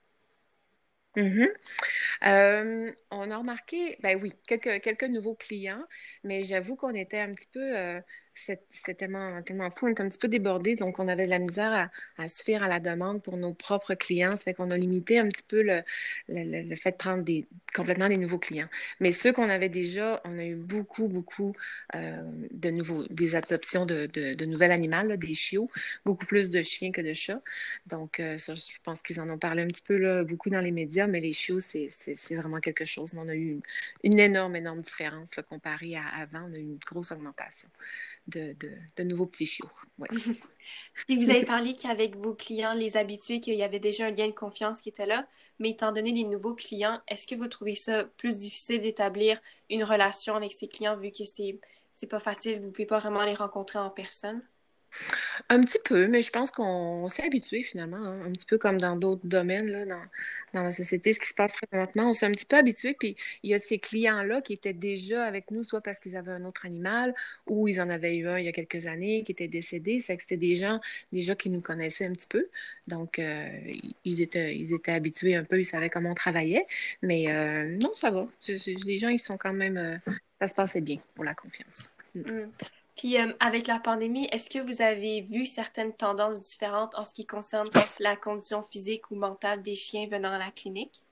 Mm-hmm. 1.15 2.93
on 3.11 3.31
a 3.31 3.37
remarqué, 3.37 3.97
ben 4.03 4.19
oui, 4.21 4.33
quelques, 4.45 4.81
quelques 4.81 5.05
nouveaux 5.05 5.35
clients, 5.35 5.83
mais 6.25 6.43
j'avoue 6.43 6.75
qu'on 6.75 6.93
était 6.93 7.19
un 7.19 7.31
petit 7.31 7.47
peu 7.53 8.01
c'était 8.35 8.93
tellement, 8.95 9.41
tellement 9.43 9.71
fou, 9.71 9.87
on 9.87 9.89
était 9.89 10.01
un 10.01 10.09
petit 10.09 10.17
peu 10.17 10.27
débordé, 10.27 10.75
donc 10.75 10.99
on 10.99 11.07
avait 11.07 11.25
de 11.25 11.29
la 11.29 11.39
misère 11.39 11.89
à, 12.17 12.27
suffire 12.27 12.63
à 12.63 12.67
la 12.67 12.79
demande 12.79 13.23
pour 13.23 13.37
nos 13.37 13.53
propres 13.53 13.95
clients. 13.95 14.31
Ça 14.31 14.37
fait 14.37 14.53
qu'on 14.53 14.71
a 14.71 14.77
limité 14.77 15.19
un 15.19 15.27
petit 15.27 15.45
peu 15.47 15.61
le, 15.61 15.81
le, 16.27 16.75
fait 16.75 16.91
de 16.91 16.97
prendre 16.97 17.23
des, 17.23 17.45
complètement 17.73 18.09
des 18.09 18.17
nouveaux 18.17 18.37
clients. 18.37 18.67
Mais 18.99 19.13
ceux 19.13 19.31
qu'on 19.31 19.49
avait 19.49 19.69
déjà, 19.69 20.21
on 20.25 20.37
a 20.37 20.45
eu 20.45 20.55
beaucoup, 20.55 21.07
beaucoup 21.07 21.53
euh, 21.95 22.21
de 22.51 22.69
nouveaux, 22.71 23.05
des 23.09 23.35
adoptions 23.35 23.85
de, 23.85 24.07
de, 24.07 24.33
de 24.33 24.45
nouvel 24.45 24.71
animal, 24.71 25.17
des 25.17 25.33
chiots, 25.33 25.67
beaucoup 26.05 26.25
plus 26.25 26.51
de 26.51 26.61
chiens 26.61 26.91
que 26.91 27.01
de 27.01 27.13
chats. 27.13 27.41
Donc, 27.87 28.19
euh, 28.19 28.37
je 28.37 28.77
pense 28.83 29.01
qu'ils 29.01 29.19
en 29.21 29.29
ont 29.29 29.37
parlé 29.37 29.63
un 29.63 29.67
petit 29.67 29.83
peu 29.83 29.97
là, 29.97 30.23
beaucoup 30.23 30.49
dans 30.49 30.61
les 30.61 30.71
médias, 30.71 31.07
mais 31.07 31.21
les 31.21 31.33
chiots, 31.33 31.61
c'est 31.61 32.35
vraiment 32.35 32.59
quelque 32.59 32.85
chose. 32.85 33.13
On 33.15 33.27
a 33.29 33.35
eu 33.35 33.61
une, 34.03 34.19
énorme, 34.19 34.55
énorme 34.57 34.81
différence 34.81 35.35
là, 35.35 35.43
comparé 35.43 35.95
à 35.95 36.03
avant. 36.21 36.49
On 36.49 36.53
a 36.53 36.57
eu 36.57 36.61
une 36.61 36.79
grosse 36.85 37.11
augmentation 37.11 37.69
de, 38.27 38.55
de, 38.97 39.03
nouveaux 39.03 39.25
petits 39.25 39.45
chiots. 39.45 39.69
Vous 41.09 41.29
avez 41.29 41.45
parlé 41.45 41.75
qu'avec 41.75 42.15
vos 42.15 42.33
clients, 42.33 42.73
les 42.73 42.97
habitués, 42.97 43.39
qu'il 43.39 43.55
y 43.55 43.63
avait 43.63 43.79
déjà 43.79 44.07
un 44.07 44.11
lien 44.11 44.27
de 44.27 44.33
confiance 44.33 44.81
qui 44.81 44.89
était 44.89 45.05
là, 45.05 45.27
mais 45.59 45.71
étant 45.71 45.91
donné 45.91 46.11
les 46.11 46.23
nouveaux 46.23 46.55
clients, 46.55 47.01
est-ce 47.07 47.27
que 47.27 47.35
vous 47.35 47.47
trouvez 47.47 47.75
ça 47.75 48.03
plus 48.03 48.37
difficile 48.37 48.81
d'établir 48.81 49.39
une 49.69 49.83
relation 49.83 50.35
avec 50.35 50.53
ces 50.53 50.67
clients 50.67 50.97
vu 50.97 51.11
que 51.11 51.25
c'est 51.25 51.59
c'est 51.93 52.07
pas 52.07 52.19
facile, 52.19 52.61
vous 52.61 52.71
pouvez 52.71 52.85
pas 52.85 52.99
vraiment 52.99 53.23
les 53.23 53.35
rencontrer 53.35 53.79
en 53.79 53.89
personne? 53.89 54.41
Un 55.49 55.61
petit 55.61 55.79
peu, 55.83 56.07
mais 56.07 56.23
je 56.23 56.31
pense 56.31 56.49
qu'on 56.49 57.07
s'est 57.07 57.23
habitué 57.23 57.61
finalement, 57.61 57.97
hein, 57.97 58.19
un 58.25 58.31
petit 58.31 58.47
peu 58.47 58.57
comme 58.57 58.79
dans 58.79 58.95
d'autres 58.95 59.25
domaines 59.27 59.69
là, 59.69 59.85
dans, 59.85 60.01
dans 60.55 60.63
la 60.63 60.71
société, 60.71 61.13
ce 61.13 61.19
qui 61.19 61.27
se 61.27 61.33
passe 61.35 61.53
présentement. 61.53 62.09
On 62.09 62.13
s'est 62.13 62.25
un 62.25 62.31
petit 62.31 62.45
peu 62.45 62.55
habitué, 62.55 62.95
puis 62.97 63.15
il 63.43 63.51
y 63.51 63.53
a 63.53 63.59
ces 63.59 63.77
clients-là 63.77 64.41
qui 64.41 64.53
étaient 64.53 64.73
déjà 64.73 65.23
avec 65.23 65.51
nous, 65.51 65.63
soit 65.63 65.81
parce 65.81 65.99
qu'ils 65.99 66.17
avaient 66.17 66.31
un 66.31 66.45
autre 66.45 66.65
animal, 66.65 67.13
ou 67.45 67.67
ils 67.67 67.79
en 67.79 67.89
avaient 67.89 68.15
eu 68.15 68.27
un 68.27 68.39
il 68.39 68.45
y 68.45 68.47
a 68.47 68.53
quelques 68.53 68.87
années 68.87 69.23
qui 69.23 69.33
était 69.33 69.47
décédé. 69.47 70.01
C'est 70.01 70.15
que 70.15 70.23
c'était 70.23 70.37
des 70.37 70.55
gens 70.55 70.79
déjà 71.11 71.35
qui 71.35 71.49
nous 71.49 71.61
connaissaient 71.61 72.05
un 72.05 72.13
petit 72.13 72.27
peu. 72.27 72.47
Donc, 72.87 73.19
euh, 73.19 73.47
ils, 74.03 74.21
étaient, 74.21 74.55
ils 74.57 74.73
étaient 74.73 74.93
habitués 74.93 75.35
un 75.35 75.43
peu, 75.43 75.59
ils 75.59 75.65
savaient 75.65 75.89
comment 75.89 76.11
on 76.11 76.15
travaillait. 76.15 76.65
Mais 77.01 77.31
euh, 77.31 77.77
non, 77.77 77.91
ça 77.95 78.09
va. 78.09 78.27
Les 78.47 78.97
gens, 78.97 79.09
ils 79.09 79.19
sont 79.19 79.37
quand 79.37 79.53
même... 79.53 79.77
Euh, 79.77 79.97
ça 80.39 80.47
se 80.47 80.53
passait 80.53 80.81
bien 80.81 80.97
pour 81.13 81.23
la 81.23 81.35
confiance. 81.35 81.89
Mm. 82.15 82.45
Puis 82.95 83.19
euh, 83.19 83.33
avec 83.39 83.67
la 83.67 83.79
pandémie, 83.79 84.27
est-ce 84.31 84.49
que 84.49 84.59
vous 84.59 84.81
avez 84.81 85.21
vu 85.21 85.45
certaines 85.45 85.93
tendances 85.93 86.39
différentes 86.39 86.95
en 86.95 87.05
ce 87.05 87.13
qui 87.13 87.25
concerne 87.25 87.69
la 87.99 88.15
condition 88.15 88.63
physique 88.63 89.11
ou 89.11 89.15
mentale 89.15 89.61
des 89.61 89.75
chiens 89.75 90.07
venant 90.07 90.31
à 90.31 90.37
la 90.37 90.51
clinique? 90.51 91.03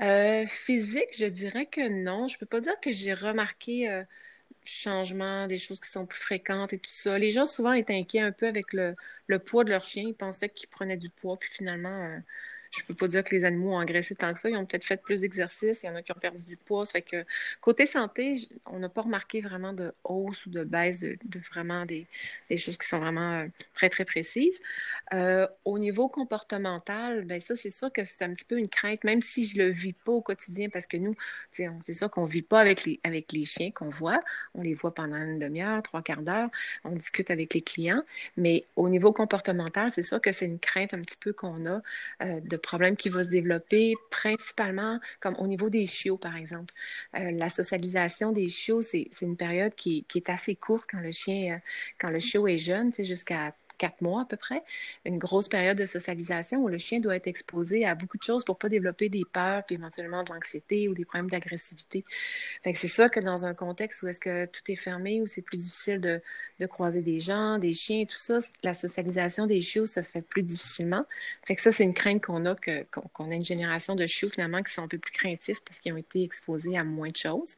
Euh, 0.00 0.46
physique, 0.46 1.16
je 1.16 1.26
dirais 1.26 1.66
que 1.66 1.88
non. 1.88 2.28
Je 2.28 2.38
peux 2.38 2.46
pas 2.46 2.60
dire 2.60 2.78
que 2.80 2.92
j'ai 2.92 3.12
remarqué 3.12 3.90
euh, 3.90 4.02
changement, 4.64 5.46
des 5.46 5.58
choses 5.58 5.80
qui 5.80 5.90
sont 5.90 6.06
plus 6.06 6.20
fréquentes 6.20 6.72
et 6.72 6.78
tout 6.78 6.90
ça. 6.90 7.18
Les 7.18 7.32
gens 7.32 7.46
souvent 7.46 7.72
étaient 7.72 7.94
inquiets 7.94 8.20
un 8.20 8.32
peu 8.32 8.46
avec 8.46 8.72
le, 8.72 8.94
le 9.26 9.38
poids 9.38 9.64
de 9.64 9.70
leur 9.70 9.84
chien. 9.84 10.04
Ils 10.06 10.14
pensaient 10.14 10.48
qu'ils 10.48 10.68
prenaient 10.68 10.96
du 10.96 11.10
poids, 11.10 11.36
puis 11.38 11.50
finalement, 11.50 11.88
euh, 11.88 12.18
je 12.70 12.84
peux 12.84 12.94
pas 12.94 13.08
dire 13.08 13.24
que 13.24 13.34
les 13.34 13.44
animaux 13.44 13.72
ont 13.72 13.80
engraissé 13.80 14.14
tant 14.14 14.32
que 14.32 14.38
ça. 14.38 14.48
Ils 14.48 14.56
ont 14.56 14.64
peut-être 14.64 14.84
fait 14.84 14.96
plus 14.96 15.20
d'exercices. 15.20 15.82
Il 15.82 15.86
y 15.86 15.88
en 15.88 15.96
a 15.96 16.02
qui 16.02 16.12
ont 16.12 16.20
perdu 16.20 16.42
du 16.44 16.56
poids. 16.56 16.86
Fait 16.86 17.02
que 17.02 17.24
côté 17.60 17.86
santé, 17.86 18.48
on 18.66 18.78
n'a 18.78 18.88
pas 18.88 19.02
remarqué 19.02 19.40
vraiment 19.40 19.72
de 19.72 19.92
hausse 20.04 20.46
ou 20.46 20.50
de 20.50 20.62
baisse 20.62 21.00
de, 21.00 21.18
vraiment 21.52 21.84
des, 21.84 22.06
choses 22.56 22.78
qui 22.78 22.86
sont 22.86 23.00
vraiment 23.00 23.40
euh, 23.40 23.46
très, 23.74 23.88
très 23.88 24.04
précises. 24.04 24.60
Euh, 25.12 25.48
au 25.64 25.78
niveau 25.80 26.08
comportemental, 26.08 27.24
ben 27.24 27.40
ça, 27.40 27.56
c'est 27.56 27.70
sûr 27.70 27.92
que 27.92 28.04
c'est 28.04 28.22
un 28.22 28.32
petit 28.34 28.44
peu 28.44 28.58
une 28.58 28.68
crainte, 28.68 29.02
même 29.02 29.20
si 29.20 29.46
je 29.46 29.58
le 29.58 29.70
vis 29.70 29.92
pas 29.92 30.12
au 30.12 30.20
quotidien, 30.20 30.68
parce 30.68 30.86
que 30.86 30.96
nous, 30.96 31.16
c'est 31.50 31.92
sûr 31.92 32.10
qu'on 32.10 32.24
vit 32.24 32.42
pas 32.42 32.60
avec 32.60 32.84
les, 32.84 33.00
avec 33.02 33.32
les 33.32 33.44
chiens 33.44 33.72
qu'on 33.72 33.88
voit. 33.88 34.20
On 34.54 34.62
les 34.62 34.74
voit 34.74 34.94
pendant 34.94 35.16
une 35.16 35.40
demi-heure, 35.40 35.82
trois 35.82 36.02
quarts 36.02 36.22
d'heure. 36.22 36.50
On 36.84 36.92
discute 36.92 37.30
avec 37.32 37.54
les 37.54 37.62
clients. 37.62 38.04
Mais 38.36 38.64
au 38.76 38.88
niveau 38.88 39.12
comportemental, 39.12 39.90
c'est 39.90 40.04
sûr 40.04 40.20
que 40.20 40.30
c'est 40.30 40.46
une 40.46 40.60
crainte 40.60 40.94
un 40.94 41.00
petit 41.00 41.18
peu 41.18 41.32
qu'on 41.32 41.66
a 41.66 41.82
euh, 42.22 42.40
de 42.40 42.59
problème 42.60 42.96
qui 42.96 43.08
va 43.08 43.24
se 43.24 43.30
développer 43.30 43.94
principalement 44.10 45.00
comme 45.20 45.36
au 45.38 45.46
niveau 45.46 45.70
des 45.70 45.86
chiots, 45.86 46.18
par 46.18 46.36
exemple. 46.36 46.74
Euh, 47.16 47.30
la 47.32 47.50
socialisation 47.50 48.32
des 48.32 48.48
chiots, 48.48 48.82
c'est 48.82 49.10
une 49.22 49.36
période 49.36 49.74
qui, 49.74 50.04
qui, 50.08 50.18
est 50.18 50.30
assez 50.30 50.54
courte 50.56 50.86
quand 50.90 51.00
le 51.00 51.10
chien, 51.10 51.56
euh, 51.56 51.58
quand 51.98 52.10
le 52.10 52.18
chiot 52.18 52.46
est 52.48 52.58
jeune, 52.58 52.92
c'est 52.92 53.04
jusqu'à 53.04 53.54
quatre 53.80 54.02
mois 54.02 54.22
à 54.22 54.24
peu 54.26 54.36
près, 54.36 54.62
une 55.06 55.18
grosse 55.18 55.48
période 55.48 55.78
de 55.78 55.86
socialisation 55.86 56.58
où 56.58 56.68
le 56.68 56.76
chien 56.76 57.00
doit 57.00 57.16
être 57.16 57.26
exposé 57.26 57.86
à 57.86 57.94
beaucoup 57.94 58.18
de 58.18 58.22
choses 58.22 58.44
pour 58.44 58.58
pas 58.58 58.68
développer 58.68 59.08
des 59.08 59.24
peurs, 59.24 59.64
puis 59.64 59.76
éventuellement 59.76 60.22
de 60.22 60.30
l'anxiété 60.30 60.86
ou 60.88 60.94
des 60.94 61.06
problèmes 61.06 61.30
d'agressivité. 61.30 62.04
Fait 62.62 62.74
que 62.74 62.78
c'est 62.78 62.88
ça 62.88 63.08
que 63.08 63.20
dans 63.20 63.46
un 63.46 63.54
contexte 63.54 64.02
où 64.02 64.08
est-ce 64.08 64.20
que 64.20 64.44
tout 64.44 64.60
est 64.68 64.76
fermé, 64.76 65.22
où 65.22 65.26
c'est 65.26 65.40
plus 65.40 65.56
difficile 65.56 65.98
de, 65.98 66.20
de, 66.58 66.66
croiser 66.66 67.00
des 67.00 67.20
gens, 67.20 67.58
des 67.58 67.72
chiens, 67.72 68.04
tout 68.04 68.18
ça, 68.18 68.40
la 68.62 68.74
socialisation 68.74 69.46
des 69.46 69.62
chiots 69.62 69.86
se 69.86 70.02
fait 70.02 70.20
plus 70.20 70.42
difficilement. 70.42 71.06
Fait 71.46 71.56
que 71.56 71.62
ça, 71.62 71.72
c'est 71.72 71.84
une 71.84 71.94
crainte 71.94 72.22
qu'on 72.22 72.44
a, 72.44 72.54
que, 72.54 72.84
qu'on, 73.14 73.30
a 73.30 73.34
une 73.34 73.44
génération 73.46 73.94
de 73.94 74.06
chiots 74.06 74.28
finalement 74.28 74.62
qui 74.62 74.74
sont 74.74 74.82
un 74.82 74.88
peu 74.88 74.98
plus 74.98 75.12
craintifs 75.12 75.62
parce 75.64 75.80
qu'ils 75.80 75.94
ont 75.94 75.96
été 75.96 76.22
exposés 76.22 76.76
à 76.76 76.84
moins 76.84 77.08
de 77.08 77.16
choses. 77.16 77.56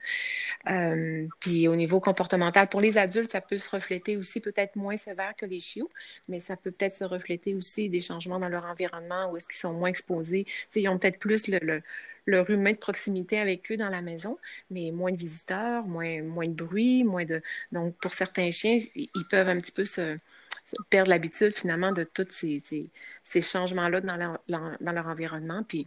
Euh, 0.71 1.27
puis 1.41 1.67
au 1.67 1.75
niveau 1.75 1.99
comportemental, 1.99 2.69
pour 2.69 2.81
les 2.81 2.97
adultes, 2.97 3.33
ça 3.33 3.41
peut 3.41 3.59
se 3.59 3.69
refléter 3.69 4.17
aussi 4.17 4.41
peut-être 4.41 4.77
moins 4.77 4.97
sévère 4.97 5.35
que 5.37 5.47
les 5.47 5.59
chiots, 5.59 5.89
mais 6.29 6.41
ça 6.41 6.57
peut 6.57 6.71
peut-être 6.71 6.97
se 6.97 7.05
refléter 7.05 7.55
aussi 7.55 7.89
des 7.89 8.01
changements 8.01 8.39
dans 8.39 8.49
leur 8.49 8.65
environnement 8.65 9.31
où 9.31 9.37
est-ce 9.37 9.47
qu'ils 9.47 9.61
sont 9.61 9.73
moins 9.73 9.89
exposés. 9.89 10.47
ils 10.75 10.89
ont 10.89 10.99
peut-être 10.99 11.19
plus 11.19 11.49
le, 11.49 11.83
leur 12.27 12.49
humain 12.51 12.73
de 12.73 12.79
proximité 12.79 13.39
avec 13.39 13.71
eux 13.71 13.77
dans 13.77 13.89
la 13.89 14.03
maison, 14.03 14.39
mais 14.71 14.91
moins 14.91 15.13
de 15.13 15.17
visiteurs, 15.17 15.85
moins, 15.85 16.23
moins 16.23 16.49
de 16.49 16.55
bruit, 16.55 17.05
moins 17.05 17.25
de... 17.25 17.43
Donc, 17.73 17.97
pour 17.97 18.13
certains 18.13 18.51
chiens, 18.51 18.79
ils 18.95 19.27
peuvent 19.31 19.49
un 19.49 19.59
petit 19.59 19.73
peu 19.73 19.85
se, 19.85 20.19
perdre 20.91 21.11
l'habitude 21.11 21.55
finalement 21.55 21.93
de 21.93 22.05
tous 22.05 22.29
ces, 22.31 22.63
ces, 23.25 23.43
changements-là 23.43 24.01
dans 24.01 24.17
leur, 24.47 25.07
environnement, 25.07 25.65
puis 25.65 25.87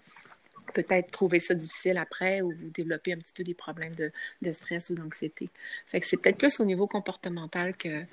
peut-être 0.73 1.11
trouver 1.11 1.39
ça 1.39 1.53
difficile 1.53 1.97
après 1.97 2.41
ou 2.41 2.53
développer 2.53 3.13
un 3.13 3.17
petit 3.17 3.33
peu 3.33 3.43
des 3.43 3.53
problèmes 3.53 3.95
de, 3.95 4.11
de 4.41 4.51
stress 4.51 4.89
ou 4.89 4.95
d'anxiété. 4.95 5.49
Fait 5.87 6.01
c'est 6.01 6.17
peut-être 6.17 6.37
plus 6.37 6.59
au 6.59 6.65
niveau 6.65 6.87
comportemental 6.87 7.75
que, 7.77 8.03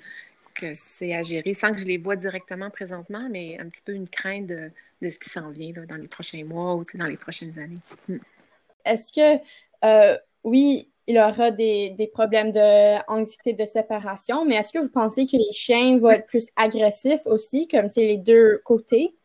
que 0.53 0.73
c'est 0.73 1.13
à 1.13 1.21
gérer 1.21 1.53
sans 1.53 1.71
que 1.71 1.79
je 1.79 1.85
les 1.85 1.97
vois 1.97 2.15
directement 2.15 2.69
présentement, 2.69 3.27
mais 3.29 3.57
un 3.59 3.69
petit 3.69 3.83
peu 3.83 3.93
une 3.93 4.07
crainte 4.07 4.47
de, 4.47 4.71
ce 5.01 5.19
qui 5.19 5.29
s'en 5.29 5.51
vient 5.51 5.73
dans 5.87 5.95
les 5.95 6.07
prochains 6.07 6.43
mois 6.43 6.75
ou 6.75 6.85
dans 6.93 7.07
les 7.07 7.17
prochaines 7.17 7.57
années. 7.59 7.79
Hmm. 8.07 8.17
Est-ce 8.85 9.11
que, 9.11 9.43
euh, 9.85 10.17
oui, 10.43 10.89
il 11.07 11.15
y 11.15 11.19
aura 11.19 11.51
des, 11.51 11.89
des 11.91 12.07
problèmes 12.07 12.51
d'anxiété 12.51 13.53
de, 13.53 13.63
de 13.63 13.67
séparation, 13.67 14.45
mais 14.45 14.55
est-ce 14.55 14.71
que 14.71 14.79
vous 14.79 14.89
pensez 14.89 15.25
que 15.25 15.37
les 15.37 15.51
chiens 15.51 15.97
vont 15.97 16.11
être 16.11 16.27
plus 16.27 16.47
agressifs 16.55 17.25
aussi, 17.25 17.67
comme 17.67 17.89
c'est 17.89 18.05
les 18.05 18.17
deux 18.17 18.59
côtés? 18.63 19.15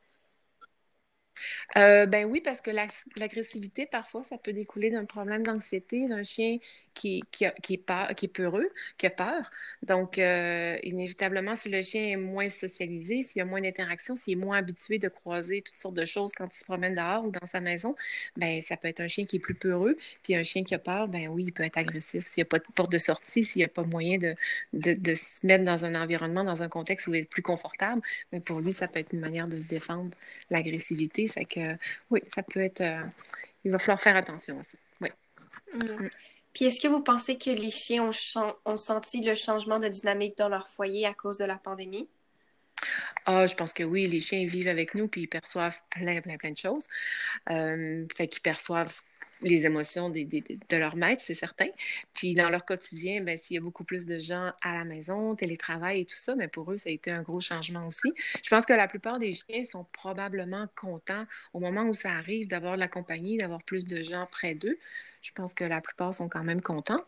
Euh, 1.76 2.06
ben 2.06 2.24
oui, 2.30 2.40
parce 2.40 2.60
que 2.60 2.70
l'agressivité, 3.16 3.86
parfois, 3.86 4.24
ça 4.24 4.38
peut 4.38 4.52
découler 4.52 4.90
d'un 4.90 5.04
problème 5.04 5.42
d'anxiété, 5.42 6.08
d'un 6.08 6.24
chien 6.24 6.58
qui, 6.98 7.22
qui, 7.30 7.46
qui, 7.62 7.74
est 7.74 7.76
peur, 7.78 8.08
qui 8.16 8.26
est 8.26 8.28
peureux, 8.28 8.68
qui 8.98 9.06
a 9.06 9.10
peur. 9.10 9.50
Donc, 9.82 10.18
euh, 10.18 10.76
inévitablement, 10.82 11.54
si 11.54 11.68
le 11.68 11.80
chien 11.82 12.02
est 12.02 12.16
moins 12.16 12.50
socialisé, 12.50 13.22
s'il 13.22 13.38
y 13.38 13.40
a 13.40 13.44
moins 13.44 13.60
d'interaction, 13.60 14.16
s'il 14.16 14.32
est 14.32 14.36
moins 14.36 14.58
habitué 14.58 14.98
de 14.98 15.08
croiser 15.08 15.62
toutes 15.62 15.76
sortes 15.76 15.94
de 15.94 16.04
choses 16.04 16.32
quand 16.32 16.48
il 16.52 16.58
se 16.58 16.64
promène 16.64 16.96
dehors 16.96 17.24
ou 17.24 17.30
dans 17.30 17.46
sa 17.46 17.60
maison, 17.60 17.94
ben 18.36 18.60
ça 18.62 18.76
peut 18.76 18.88
être 18.88 19.00
un 19.00 19.06
chien 19.06 19.26
qui 19.26 19.36
est 19.36 19.40
plus 19.40 19.54
peureux. 19.54 19.94
Puis 20.24 20.34
un 20.34 20.42
chien 20.42 20.64
qui 20.64 20.74
a 20.74 20.80
peur, 20.80 21.06
ben 21.06 21.28
oui, 21.28 21.44
il 21.46 21.52
peut 21.52 21.62
être 21.62 21.78
agressif. 21.78 22.26
S'il 22.26 22.42
n'y 22.42 22.48
a 22.48 22.50
pas 22.50 22.58
de 22.58 22.64
porte 22.74 22.90
de 22.90 22.98
sortie, 22.98 23.44
s'il 23.44 23.60
n'y 23.60 23.64
a 23.64 23.68
pas 23.68 23.84
moyen 23.84 24.18
de, 24.18 24.34
de, 24.72 24.94
de, 24.94 25.14
se 25.14 25.46
mettre 25.46 25.64
dans 25.64 25.84
un 25.84 25.94
environnement, 25.94 26.42
dans 26.42 26.62
un 26.62 26.68
contexte 26.68 27.06
où 27.06 27.14
il 27.14 27.20
est 27.20 27.30
plus 27.30 27.42
confortable, 27.42 28.00
mais 28.32 28.40
ben, 28.40 28.44
pour 28.44 28.60
lui, 28.60 28.72
ça 28.72 28.88
peut 28.88 28.98
être 28.98 29.12
une 29.12 29.20
manière 29.20 29.46
de 29.46 29.60
se 29.60 29.66
défendre, 29.66 30.10
l'agressivité. 30.50 31.28
Fait 31.28 31.44
que 31.44 31.76
oui, 32.10 32.20
ça 32.34 32.42
peut 32.42 32.60
être... 32.60 32.80
Euh, 32.80 33.02
il 33.64 33.70
va 33.70 33.78
falloir 33.78 34.00
faire 34.00 34.16
attention 34.16 34.58
à 34.58 34.62
ça. 34.64 34.78
Oui. 35.00 35.08
Mm. 35.74 36.08
Puis 36.58 36.66
est-ce 36.66 36.80
que 36.80 36.88
vous 36.88 37.04
pensez 37.04 37.38
que 37.38 37.50
les 37.50 37.70
chiens 37.70 38.10
ont, 38.64 38.76
senti 38.76 39.22
le 39.22 39.36
changement 39.36 39.78
de 39.78 39.86
dynamique 39.86 40.36
dans 40.36 40.48
leur 40.48 40.66
foyer 40.66 41.06
à 41.06 41.14
cause 41.14 41.38
de 41.38 41.44
la 41.44 41.54
pandémie? 41.54 42.08
Ah, 43.26 43.46
je 43.46 43.54
pense 43.54 43.72
que 43.72 43.84
oui, 43.84 44.08
les 44.08 44.18
chiens 44.18 44.44
vivent 44.44 44.66
avec 44.66 44.96
nous 44.96 45.06
puis 45.06 45.20
ils 45.20 45.28
perçoivent 45.28 45.78
plein, 45.88 46.20
plein, 46.20 46.36
plein 46.36 46.50
de 46.50 46.56
choses. 46.56 46.88
Euh, 47.48 48.04
fait 48.16 48.26
qu'ils 48.26 48.42
perçoivent 48.42 48.92
les 49.40 49.66
émotions 49.66 50.10
de 50.10 50.76
leur 50.76 50.96
maître, 50.96 51.22
c'est 51.24 51.36
certain. 51.36 51.68
Puis 52.12 52.34
dans 52.34 52.50
leur 52.50 52.64
quotidien, 52.64 53.20
ben, 53.20 53.38
s'il 53.38 53.54
y 53.54 53.58
a 53.58 53.62
beaucoup 53.62 53.84
plus 53.84 54.04
de 54.04 54.18
gens 54.18 54.50
à 54.60 54.74
la 54.74 54.82
maison, 54.82 55.36
télétravail 55.36 56.00
et 56.00 56.06
tout 56.06 56.16
ça, 56.16 56.34
mais 56.34 56.46
ben, 56.46 56.50
pour 56.50 56.72
eux, 56.72 56.76
ça 56.76 56.88
a 56.88 56.92
été 56.92 57.12
un 57.12 57.22
gros 57.22 57.38
changement 57.38 57.86
aussi. 57.86 58.12
Je 58.42 58.50
pense 58.50 58.66
que 58.66 58.72
la 58.72 58.88
plupart 58.88 59.20
des 59.20 59.34
chiens 59.34 59.64
sont 59.64 59.86
probablement 59.92 60.66
contents 60.74 61.24
au 61.52 61.60
moment 61.60 61.84
où 61.84 61.94
ça 61.94 62.10
arrive 62.10 62.48
d'avoir 62.48 62.76
la 62.76 62.88
compagnie, 62.88 63.36
d'avoir 63.36 63.62
plus 63.62 63.84
de 63.84 64.02
gens 64.02 64.26
près 64.32 64.56
d'eux. 64.56 64.76
Je 65.22 65.32
pense 65.32 65.54
que 65.54 65.64
la 65.64 65.80
plupart 65.80 66.14
sont 66.14 66.28
quand 66.28 66.44
même 66.44 66.60
contents. 66.60 67.00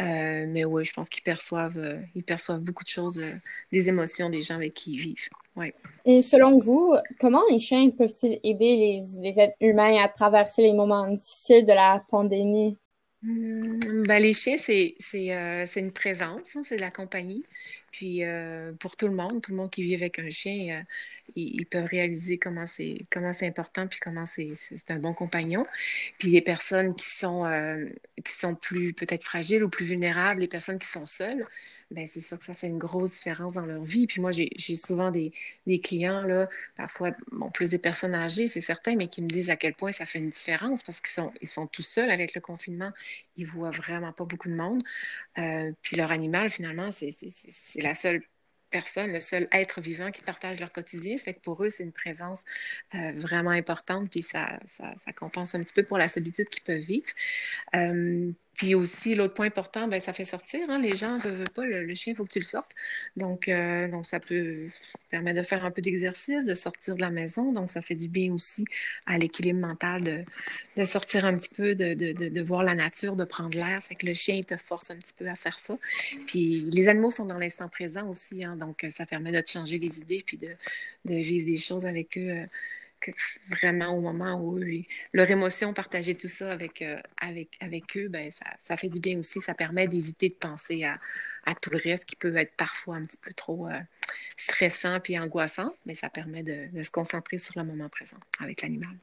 Euh, 0.00 0.46
mais 0.48 0.64
oui, 0.64 0.84
je 0.84 0.92
pense 0.92 1.08
qu'ils 1.08 1.22
perçoivent, 1.22 1.78
euh, 1.78 2.00
ils 2.14 2.24
perçoivent 2.24 2.60
beaucoup 2.60 2.84
de 2.84 2.88
choses, 2.88 3.18
euh, 3.18 3.32
des 3.72 3.88
émotions 3.88 4.30
des 4.30 4.42
gens 4.42 4.56
avec 4.56 4.74
qui 4.74 4.92
ils 4.92 4.98
vivent. 4.98 5.28
Ouais. 5.56 5.72
Et 6.04 6.22
selon 6.22 6.58
vous, 6.58 6.94
comment 7.20 7.42
les 7.50 7.58
chiens 7.58 7.90
peuvent-ils 7.90 8.40
aider 8.42 8.76
les, 8.76 9.00
les, 9.20 9.40
êtres 9.40 9.56
humains 9.60 10.02
à 10.02 10.08
traverser 10.08 10.62
les 10.62 10.72
moments 10.72 11.06
difficiles 11.08 11.64
de 11.64 11.72
la 11.72 12.04
pandémie? 12.08 12.76
Hmm, 13.22 14.02
ben, 14.06 14.22
les 14.22 14.34
chiens, 14.34 14.58
c'est 14.58 14.96
une 15.76 15.92
présence, 15.92 16.42
hein, 16.54 16.62
c'est 16.68 16.76
de 16.76 16.80
la 16.80 16.90
compagnie. 16.90 17.44
Puis 17.96 18.22
pour 18.80 18.96
tout 18.96 19.06
le 19.06 19.14
monde, 19.14 19.40
tout 19.40 19.52
le 19.52 19.56
monde 19.56 19.70
qui 19.70 19.84
vit 19.84 19.94
avec 19.94 20.18
un 20.18 20.30
chien, 20.30 20.84
ils, 21.36 21.66
peuvent 21.66 21.86
réaliser 21.86 22.38
comment 22.38 22.66
c'est 22.66 23.06
comment 23.10 23.32
c'est 23.32 23.46
important 23.46 23.86
puis 23.86 24.00
comment 24.00 24.26
c'est 24.26 24.56
un 24.88 24.98
bon 24.98 25.14
compagnon. 25.14 25.64
Puis 26.18 26.30
les 26.30 26.40
personnes 26.40 26.94
qui 26.96 27.06
sont 27.08 27.44
euh, 27.46 27.86
qui 28.24 28.32
sont 28.32 28.54
plus 28.54 28.92
peut-être 28.94 29.24
fragiles 29.24 29.64
ou 29.64 29.68
plus 29.68 29.86
vulnérables, 29.86 30.40
les 30.40 30.48
personnes 30.48 30.78
qui 30.78 30.88
sont 30.88 31.06
seules, 31.06 31.46
ben 31.90 32.06
c'est 32.08 32.20
sûr 32.20 32.38
que 32.38 32.44
ça 32.44 32.54
fait 32.54 32.66
une 32.66 32.78
grosse 32.78 33.12
différence 33.12 33.54
dans 33.54 33.66
leur 33.66 33.82
vie. 33.84 34.06
Puis 34.06 34.20
moi, 34.20 34.32
j'ai 34.32 34.76
souvent 34.76 35.10
des, 35.10 35.32
des, 35.66 35.80
clients, 35.80 36.22
là, 36.22 36.48
parfois, 36.76 37.12
bon, 37.32 37.50
plus 37.50 37.70
des 37.70 37.78
personnes 37.78 38.14
âgées, 38.14 38.48
c'est 38.48 38.60
certain, 38.60 38.96
mais 38.96 39.08
qui 39.08 39.22
me 39.22 39.28
disent 39.28 39.50
à 39.50 39.56
quel 39.56 39.74
point 39.74 39.92
ça 39.92 40.06
fait 40.06 40.18
une 40.18 40.30
différence 40.30 40.82
parce 40.82 41.00
qu'ils 41.00 41.12
sont, 41.12 41.32
ils 41.40 41.48
sont 41.48 41.66
tout 41.66 41.82
seuls 41.82 42.10
avec 42.10 42.34
le 42.34 42.40
confinement. 42.40 42.92
Ils 43.36 43.46
voient 43.46 43.70
vraiment 43.70 44.12
pas 44.12 44.24
beaucoup 44.24 44.48
de 44.48 44.54
monde. 44.54 44.82
Euh, 45.38 45.72
puis 45.82 45.96
leur 45.96 46.10
animal, 46.10 46.50
finalement, 46.50 46.90
c'est 46.92 47.14
la 47.76 47.94
seule 47.94 48.22
personne, 48.74 49.12
le 49.12 49.20
seul 49.20 49.46
être 49.52 49.80
vivant 49.80 50.10
qui 50.10 50.22
partage 50.22 50.58
leur 50.58 50.72
quotidien. 50.72 51.16
C'est 51.16 51.34
que 51.34 51.40
pour 51.40 51.62
eux, 51.62 51.70
c'est 51.70 51.84
une 51.84 51.92
présence 51.92 52.40
euh, 52.94 53.12
vraiment 53.14 53.50
importante, 53.50 54.10
puis 54.10 54.22
ça, 54.24 54.58
ça, 54.66 54.92
ça, 55.04 55.12
compense 55.12 55.54
un 55.54 55.62
petit 55.62 55.72
peu 55.72 55.84
pour 55.84 55.96
la 55.96 56.08
solitude 56.08 56.48
qu'ils 56.48 56.64
peuvent 56.64 56.80
vivre. 56.80 57.06
Euh, 57.76 58.32
puis 58.54 58.74
aussi, 58.74 59.14
l'autre 59.14 59.34
point 59.34 59.46
important, 59.46 59.88
ben, 59.88 60.00
ça 60.00 60.12
fait 60.12 60.24
sortir. 60.24 60.70
Hein. 60.70 60.78
Les 60.78 60.94
gens 60.94 61.18
ne 61.18 61.30
veulent 61.30 61.50
pas, 61.54 61.66
le, 61.66 61.94
chien, 61.94 62.12
il 62.12 62.16
faut 62.16 62.24
que 62.24 62.32
tu 62.32 62.38
le 62.38 62.44
sortes. 62.44 62.72
Donc, 63.16 63.48
euh, 63.48 63.88
donc, 63.88 64.06
ça 64.06 64.20
peut 64.20 64.68
permettre 65.10 65.38
de 65.40 65.42
faire 65.44 65.64
un 65.64 65.70
peu 65.70 65.82
d'exercice, 65.82 66.44
de 66.44 66.54
sortir 66.54 66.94
de 66.94 67.00
la 67.00 67.10
maison. 67.10 67.52
Donc, 67.52 67.70
ça 67.72 67.82
fait 67.82 67.96
du 67.96 68.08
bien 68.08 68.32
aussi 68.32 68.64
à 69.06 69.18
l'équilibre 69.18 69.60
mental 69.60 70.04
de, 70.04 70.24
de, 70.76 70.84
sortir 70.84 71.24
un 71.24 71.36
petit 71.36 71.52
peu, 71.54 71.74
de, 71.74 71.94
de, 71.94 72.28
de, 72.28 72.42
voir 72.42 72.62
la 72.62 72.74
nature, 72.74 73.16
de 73.16 73.24
prendre 73.24 73.56
l'air. 73.56 73.82
Ça 73.82 73.88
fait 73.88 73.94
que 73.96 74.06
le 74.06 74.14
chien, 74.14 74.36
il 74.36 74.44
te 74.44 74.56
force 74.56 74.90
un 74.90 74.96
petit 74.96 75.14
peu 75.18 75.28
à 75.28 75.34
faire 75.34 75.58
ça. 75.58 75.76
Puis, 76.26 76.68
les 76.70 76.86
animaux 76.88 77.10
sont 77.10 77.26
dans 77.26 77.38
l'instant 77.38 77.68
présent 77.68 78.08
aussi. 78.08 78.44
Hein. 78.44 78.56
donc, 78.56 78.86
ça 78.92 79.04
permet 79.04 79.32
de 79.32 79.40
te 79.40 79.50
changer 79.50 79.78
les 79.78 79.98
idées 79.98 80.22
puis 80.24 80.38
de, 80.38 80.56
vivre 81.04 81.46
des 81.46 81.58
choses 81.58 81.86
avec 81.86 82.16
eux. 82.16 82.30
Euh, 82.30 82.46
vraiment 83.48 83.96
au 83.96 84.00
moment 84.00 84.40
où 84.40 84.58
leur 85.12 85.30
émotion, 85.30 85.72
partager 85.72 86.14
tout 86.14 86.28
ça 86.28 86.52
avec, 86.52 86.82
euh, 86.82 87.00
avec, 87.20 87.50
avec 87.60 87.96
eux, 87.96 88.08
ben, 88.08 88.30
ça, 88.32 88.46
ça, 88.64 88.76
fait 88.76 88.88
du 88.88 89.00
bien 89.00 89.18
aussi. 89.18 89.40
Ça 89.40 89.54
permet 89.54 89.88
d'éviter 89.88 90.28
de 90.28 90.34
penser 90.34 90.84
à, 90.84 90.98
à 91.44 91.54
tout 91.54 91.70
le 91.70 91.78
reste 91.78 92.04
qui 92.04 92.16
peut 92.16 92.34
être 92.36 92.54
parfois 92.56 92.96
un 92.96 93.04
petit 93.04 93.18
peu 93.18 93.32
trop 93.32 93.68
stressant 94.36 95.00
puis 95.00 95.18
angoissant, 95.18 95.74
mais 95.86 95.94
ça 95.94 96.08
permet 96.08 96.42
de, 96.42 96.82
se 96.82 96.90
concentrer 96.90 97.38
sur 97.38 97.54
le 97.56 97.64
moment 97.64 97.88
présent 97.88 98.18
avec 98.40 98.62
l'animal. 98.62 98.96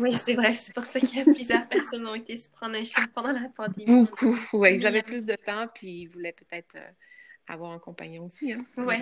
Oui, 0.00 0.12
c'est 0.12 0.34
vrai. 0.34 0.52
C'est 0.52 0.72
pour 0.72 0.84
ça 0.84 1.00
qu'il 1.00 1.18
y 1.18 1.20
a 1.20 1.24
plusieurs 1.24 1.66
personnes 1.68 2.06
ont 2.06 2.14
été 2.14 2.36
se 2.36 2.48
prendre 2.48 2.76
un 2.76 2.84
chien 2.84 3.08
pendant 3.12 3.32
la 3.32 3.48
pandémie. 3.48 4.04
Beaucoup, 4.04 4.38
oui. 4.52 4.76
Ils 4.76 4.86
avaient 4.86 5.02
plus 5.02 5.24
de 5.24 5.34
temps, 5.34 5.66
puis 5.74 6.02
ils 6.02 6.06
voulaient 6.06 6.32
peut-être 6.32 6.76
avoir 7.48 7.72
un 7.72 7.78
compagnon 7.78 8.24
aussi. 8.24 8.52
Hein? 8.52 8.64
Oui. 8.76 8.96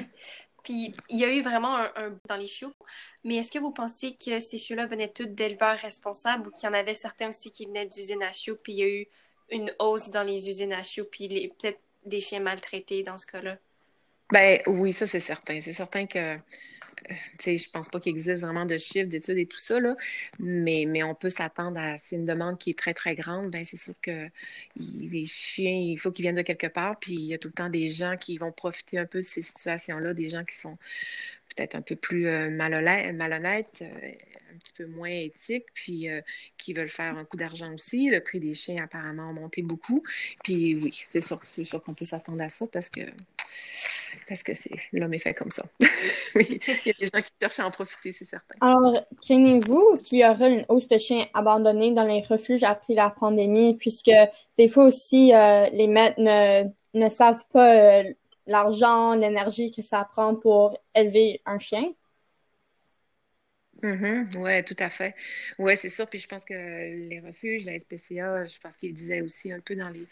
Puis 0.62 0.94
il 1.08 1.18
y 1.18 1.24
a 1.24 1.32
eu 1.32 1.42
vraiment 1.42 1.76
un, 1.76 2.18
dans 2.28 2.36
les 2.36 2.46
chiots. 2.46 2.74
Mais 3.24 3.36
est-ce 3.36 3.50
que 3.50 3.58
vous 3.58 3.72
pensez 3.72 4.14
que 4.14 4.40
ces 4.40 4.58
chiots-là 4.58 4.86
venaient 4.86 5.08
tous 5.08 5.26
d'éleveurs 5.26 5.78
responsables 5.78 6.48
ou 6.48 6.50
qu'il 6.50 6.68
y 6.68 6.70
en 6.70 6.74
avait 6.74 6.94
certains 6.94 7.28
aussi 7.28 7.50
qui 7.50 7.66
venaient 7.66 7.86
d'usines 7.86 8.22
à 8.22 8.32
chiots, 8.32 8.58
puis 8.62 8.72
il 8.72 8.78
y 8.78 8.82
a 8.82 8.88
eu 8.88 9.06
une 9.50 9.72
hausse 9.78 10.10
dans 10.10 10.22
les 10.22 10.48
usines 10.48 10.72
à 10.72 10.82
chiots, 10.82 11.08
puis 11.10 11.52
peut-être 11.58 11.80
des 12.04 12.20
chiens 12.20 12.40
maltraités 12.40 13.02
dans 13.02 13.18
ce 13.18 13.26
cas-là? 13.26 13.56
Ben 14.32 14.60
oui, 14.66 14.92
ça 14.92 15.06
c'est 15.06 15.20
certain. 15.20 15.60
C'est 15.60 15.72
certain 15.72 16.06
que 16.06 16.38
je 17.44 17.56
je 17.56 17.70
pense 17.70 17.88
pas 17.88 18.00
qu'il 18.00 18.10
existe 18.10 18.40
vraiment 18.40 18.66
de 18.66 18.78
chiffres, 18.78 19.08
d'études 19.08 19.38
et 19.38 19.46
tout 19.46 19.58
ça, 19.58 19.78
mais 20.38 21.02
on 21.02 21.14
peut 21.14 21.30
s'attendre 21.30 21.78
à. 21.78 21.98
C'est 21.98 22.16
une 22.16 22.24
demande 22.24 22.58
qui 22.58 22.70
est 22.70 22.78
très, 22.78 22.94
très 22.94 23.14
grande. 23.14 23.50
Ben, 23.50 23.64
c'est 23.68 23.76
sûr 23.76 23.94
que 24.02 24.28
les 24.76 25.26
chiens, 25.26 25.72
il 25.72 25.98
faut 25.98 26.10
qu'ils 26.12 26.24
viennent 26.24 26.36
de 26.36 26.42
quelque 26.42 26.66
part, 26.66 26.98
puis 26.98 27.14
il 27.14 27.24
y 27.24 27.34
a 27.34 27.38
tout 27.38 27.48
le 27.48 27.54
temps 27.54 27.70
des 27.70 27.90
gens 27.90 28.16
qui 28.16 28.38
vont 28.38 28.52
profiter 28.52 28.98
un 28.98 29.06
peu 29.06 29.18
de 29.18 29.24
ces 29.24 29.42
situations-là, 29.42 30.14
des 30.14 30.30
gens 30.30 30.44
qui 30.44 30.56
sont 30.56 30.78
peut-être 31.54 31.74
un 31.74 31.82
peu 31.82 31.96
plus 31.96 32.26
euh, 32.26 32.50
malhonnêtes, 32.50 33.68
euh, 33.82 33.86
un 34.52 34.58
petit 34.58 34.72
peu 34.76 34.86
moins 34.86 35.10
éthiques, 35.10 35.66
puis 35.74 36.08
euh, 36.08 36.20
qui 36.58 36.72
veulent 36.72 36.88
faire 36.88 37.16
un 37.16 37.24
coup 37.24 37.36
d'argent 37.36 37.72
aussi. 37.74 38.10
Le 38.10 38.20
prix 38.20 38.40
des 38.40 38.54
chiens 38.54 38.84
apparemment 38.84 39.30
a 39.30 39.32
monté 39.32 39.62
beaucoup. 39.62 40.02
Puis 40.42 40.76
oui, 40.76 41.04
c'est 41.12 41.20
sûr, 41.20 41.40
c'est 41.44 41.64
sûr 41.64 41.82
qu'on 41.82 41.94
peut 41.94 42.04
s'attendre 42.04 42.42
à 42.42 42.50
ça 42.50 42.66
parce 42.66 42.88
que 42.88 43.02
parce 44.28 44.42
que 44.42 44.54
c'est 44.54 44.70
l'homme 44.92 45.14
est 45.14 45.18
fait 45.18 45.34
comme 45.34 45.50
ça. 45.50 45.64
il 46.34 46.60
y 46.86 46.90
a 46.90 46.92
des 46.98 47.10
gens 47.12 47.22
qui 47.22 47.32
cherchent 47.40 47.60
à 47.60 47.66
en 47.66 47.70
profiter, 47.70 48.12
c'est 48.12 48.24
certain. 48.24 48.54
Alors, 48.60 49.06
craignez-vous 49.22 49.98
qu'il 50.02 50.18
y 50.18 50.24
aura 50.24 50.48
une 50.48 50.64
hausse 50.68 50.88
de 50.88 50.98
chiens 50.98 51.26
abandonnés 51.34 51.92
dans 51.92 52.04
les 52.04 52.20
refuges 52.22 52.64
après 52.64 52.94
la 52.94 53.10
pandémie, 53.10 53.76
puisque 53.76 54.10
des 54.58 54.68
fois 54.68 54.84
aussi, 54.84 55.32
euh, 55.34 55.66
les 55.72 55.86
maîtres 55.86 56.20
ne, 56.20 56.64
ne 56.94 57.08
savent 57.08 57.44
pas 57.52 58.02
euh, 58.02 58.14
l'argent, 58.50 59.14
l'énergie 59.14 59.70
que 59.70 59.82
ça 59.82 60.04
prend 60.12 60.34
pour 60.34 60.76
élever 60.94 61.40
un 61.46 61.58
chien? 61.58 61.92
Mm-hmm. 63.82 64.36
Oui, 64.36 64.64
tout 64.64 64.76
à 64.78 64.90
fait. 64.90 65.14
Oui, 65.58 65.74
c'est 65.80 65.88
sûr. 65.88 66.06
Puis 66.06 66.18
je 66.18 66.28
pense 66.28 66.44
que 66.44 66.52
les 66.52 67.20
refuges, 67.20 67.64
la 67.64 67.78
SPCA, 67.78 68.44
je 68.44 68.58
pense 68.58 68.76
qu'ils 68.76 68.92
disaient 68.92 69.22
aussi 69.22 69.52
un 69.52 69.60
peu 69.60 69.74
dans 69.74 69.88
les 69.88 70.06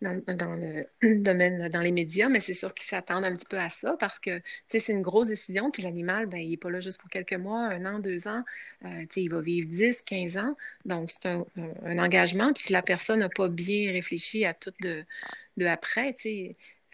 dans, 0.00 0.54
le 0.54 0.86
domaine, 1.22 1.68
dans 1.68 1.80
les 1.80 1.92
médias, 1.92 2.28
mais 2.28 2.40
c'est 2.40 2.54
sûr 2.54 2.72
qu'ils 2.74 2.88
s'attendent 2.88 3.24
un 3.24 3.34
petit 3.34 3.46
peu 3.46 3.58
à 3.58 3.70
ça 3.70 3.96
parce 3.98 4.18
que 4.18 4.40
c'est 4.68 4.86
une 4.88 5.02
grosse 5.02 5.28
décision. 5.28 5.70
Puis 5.70 5.82
l'animal, 5.82 6.26
ben, 6.26 6.38
il 6.38 6.50
n'est 6.50 6.56
pas 6.56 6.70
là 6.70 6.80
juste 6.80 7.00
pour 7.00 7.10
quelques 7.10 7.34
mois, 7.34 7.60
un 7.66 7.84
an, 7.84 7.98
deux 7.98 8.28
ans. 8.28 8.44
Euh, 8.84 9.06
il 9.16 9.30
va 9.30 9.40
vivre 9.40 9.68
10, 9.68 10.02
15 10.02 10.36
ans. 10.36 10.54
Donc, 10.84 11.10
c'est 11.10 11.26
un, 11.26 11.44
un, 11.84 11.98
engagement. 11.98 12.52
Puis 12.52 12.64
si 12.66 12.72
la 12.72 12.82
personne 12.82 13.20
n'a 13.20 13.28
pas 13.28 13.48
bien 13.48 13.92
réfléchi 13.92 14.44
à 14.44 14.54
tout 14.54 14.72
de, 14.80 15.04
de 15.56 15.66
après, 15.66 16.16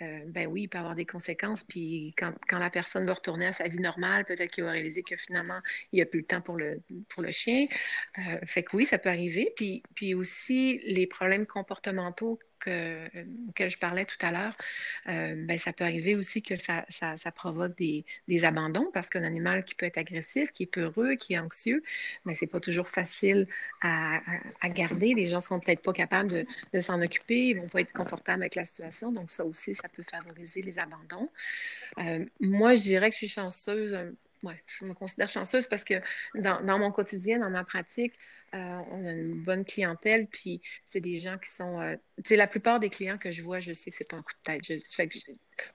euh, 0.03 0.21
ben 0.27 0.47
oui, 0.49 0.63
il 0.63 0.69
peut 0.69 0.79
avoir 0.79 0.95
des 0.95 1.07
conséquences. 1.07 1.65
Puis 1.65 2.15
quand, 2.19 2.33
quand, 2.49 2.59
la 2.59 2.71
personne 2.71 3.07
va 3.07 3.15
retourner 3.15 3.47
à 3.47 3.53
sa 3.53 3.69
vie 3.69 3.79
normale, 3.79 4.25
peut-être 4.25 4.51
qu'il 4.51 4.65
va 4.65 4.73
réaliser 4.73 5.03
que 5.03 5.17
finalement, 5.17 5.61
il 5.93 5.97
n'y 5.97 6.03
a 6.03 6.07
plus 6.07 6.21
le 6.21 6.27
temps 6.27 6.41
pour 6.41 6.57
le, 6.57 6.81
pour 7.09 7.23
le 7.23 7.31
chien. 7.31 7.67
Euh, 8.19 8.39
fait 8.47 8.65
que 8.65 8.77
oui, 8.77 8.87
ça 8.87 8.99
peut 8.99 9.09
arriver. 9.09 9.53
Puis, 9.57 9.83
puis 9.95 10.15
aussi, 10.15 10.81
les 10.85 11.07
problèmes 11.07 11.47
comportementaux 11.47 12.39
que, 12.65 13.69
je 13.69 13.79
parlais 13.79 14.05
tout 14.05 14.17
à 14.21 14.33
l'heure, 14.33 14.57
euh, 15.09 15.35
ben, 15.47 15.59
ça 15.59 15.73
peut 15.73 15.85
arriver 15.85 16.17
aussi 16.17 16.43
que 16.43 16.55
ça, 16.57 16.85
provoque 17.35 17.77
des, 17.77 18.05
abandons 18.45 18.91
parce 18.93 19.09
qu'un 19.09 19.23
animal 19.23 19.65
qui 19.65 19.75
peut 19.75 19.87
être 19.87 19.99
agressif, 19.99 20.53
qui 20.53 20.65
est 20.65 20.67
peureux, 20.67 21.15
qui 21.15 21.35
est 21.35 21.39
anxieux, 21.39 21.83
ben, 22.25 22.35
c'est 22.35 22.47
pas 22.47 22.61
toujours 22.61 22.89
facile 22.89 23.47
à, 23.83 24.21
garder. 24.71 25.15
Les 25.15 25.27
gens 25.27 25.41
sont 25.41 25.61
peut-être 25.61 25.83
pas 25.83 25.93
capables 25.93 26.47
de, 26.73 26.81
s'en 26.81 27.01
occuper, 27.01 27.49
ils 27.49 27.61
vont 27.61 27.69
pas 27.69 27.81
être 27.81 27.93
confortables 27.93 28.43
avec 28.43 28.55
la 28.55 28.67
situation. 28.67 29.13
Donc, 29.13 29.31
ça 29.31 29.45
aussi, 29.45 29.75
ça 29.75 29.89
peut 29.89 30.03
favoriser 30.03 30.63
les 30.63 30.79
abandons. 30.79 31.29
Euh, 31.99 32.25
moi, 32.41 32.75
je 32.75 32.83
dirais 32.83 33.09
que 33.11 33.15
je 33.15 33.19
suis 33.19 33.29
chanceuse. 33.29 33.97
Ouais, 34.43 34.63
je 34.67 34.85
me 34.85 34.93
considère 34.93 35.31
chanceuse 35.31 35.67
parce 35.67 35.85
que 35.85 35.95
dans 36.35 36.79
mon 36.79 36.91
quotidien, 36.91 37.39
dans 37.39 37.49
ma 37.49 37.65
pratique, 37.65 38.13
euh, 38.55 38.81
on 38.93 39.05
a 39.05 39.13
une 39.13 39.43
bonne 39.43 39.65
clientèle, 39.65 40.29
puis 40.29 40.63
c'est 40.87 41.01
des 41.01 41.19
gens 41.19 41.39
qui 41.39 41.51
sont. 41.51 41.81
Euh, 41.81 41.97
tu 42.19 42.29
sais, 42.29 42.37
la 42.37 42.47
plupart 42.47 42.79
des 42.79 42.89
clients 42.89 43.19
que 43.19 43.33
je 43.33 43.43
vois, 43.43 43.59
je 43.59 43.73
sais 43.73 43.91
que 43.91 43.97
c'est 43.97 44.09
pas 44.09 44.17
un 44.17 44.23
coup 44.23 44.33
de 44.33 44.53
tête. 44.53 44.63
Je, 44.65 45.03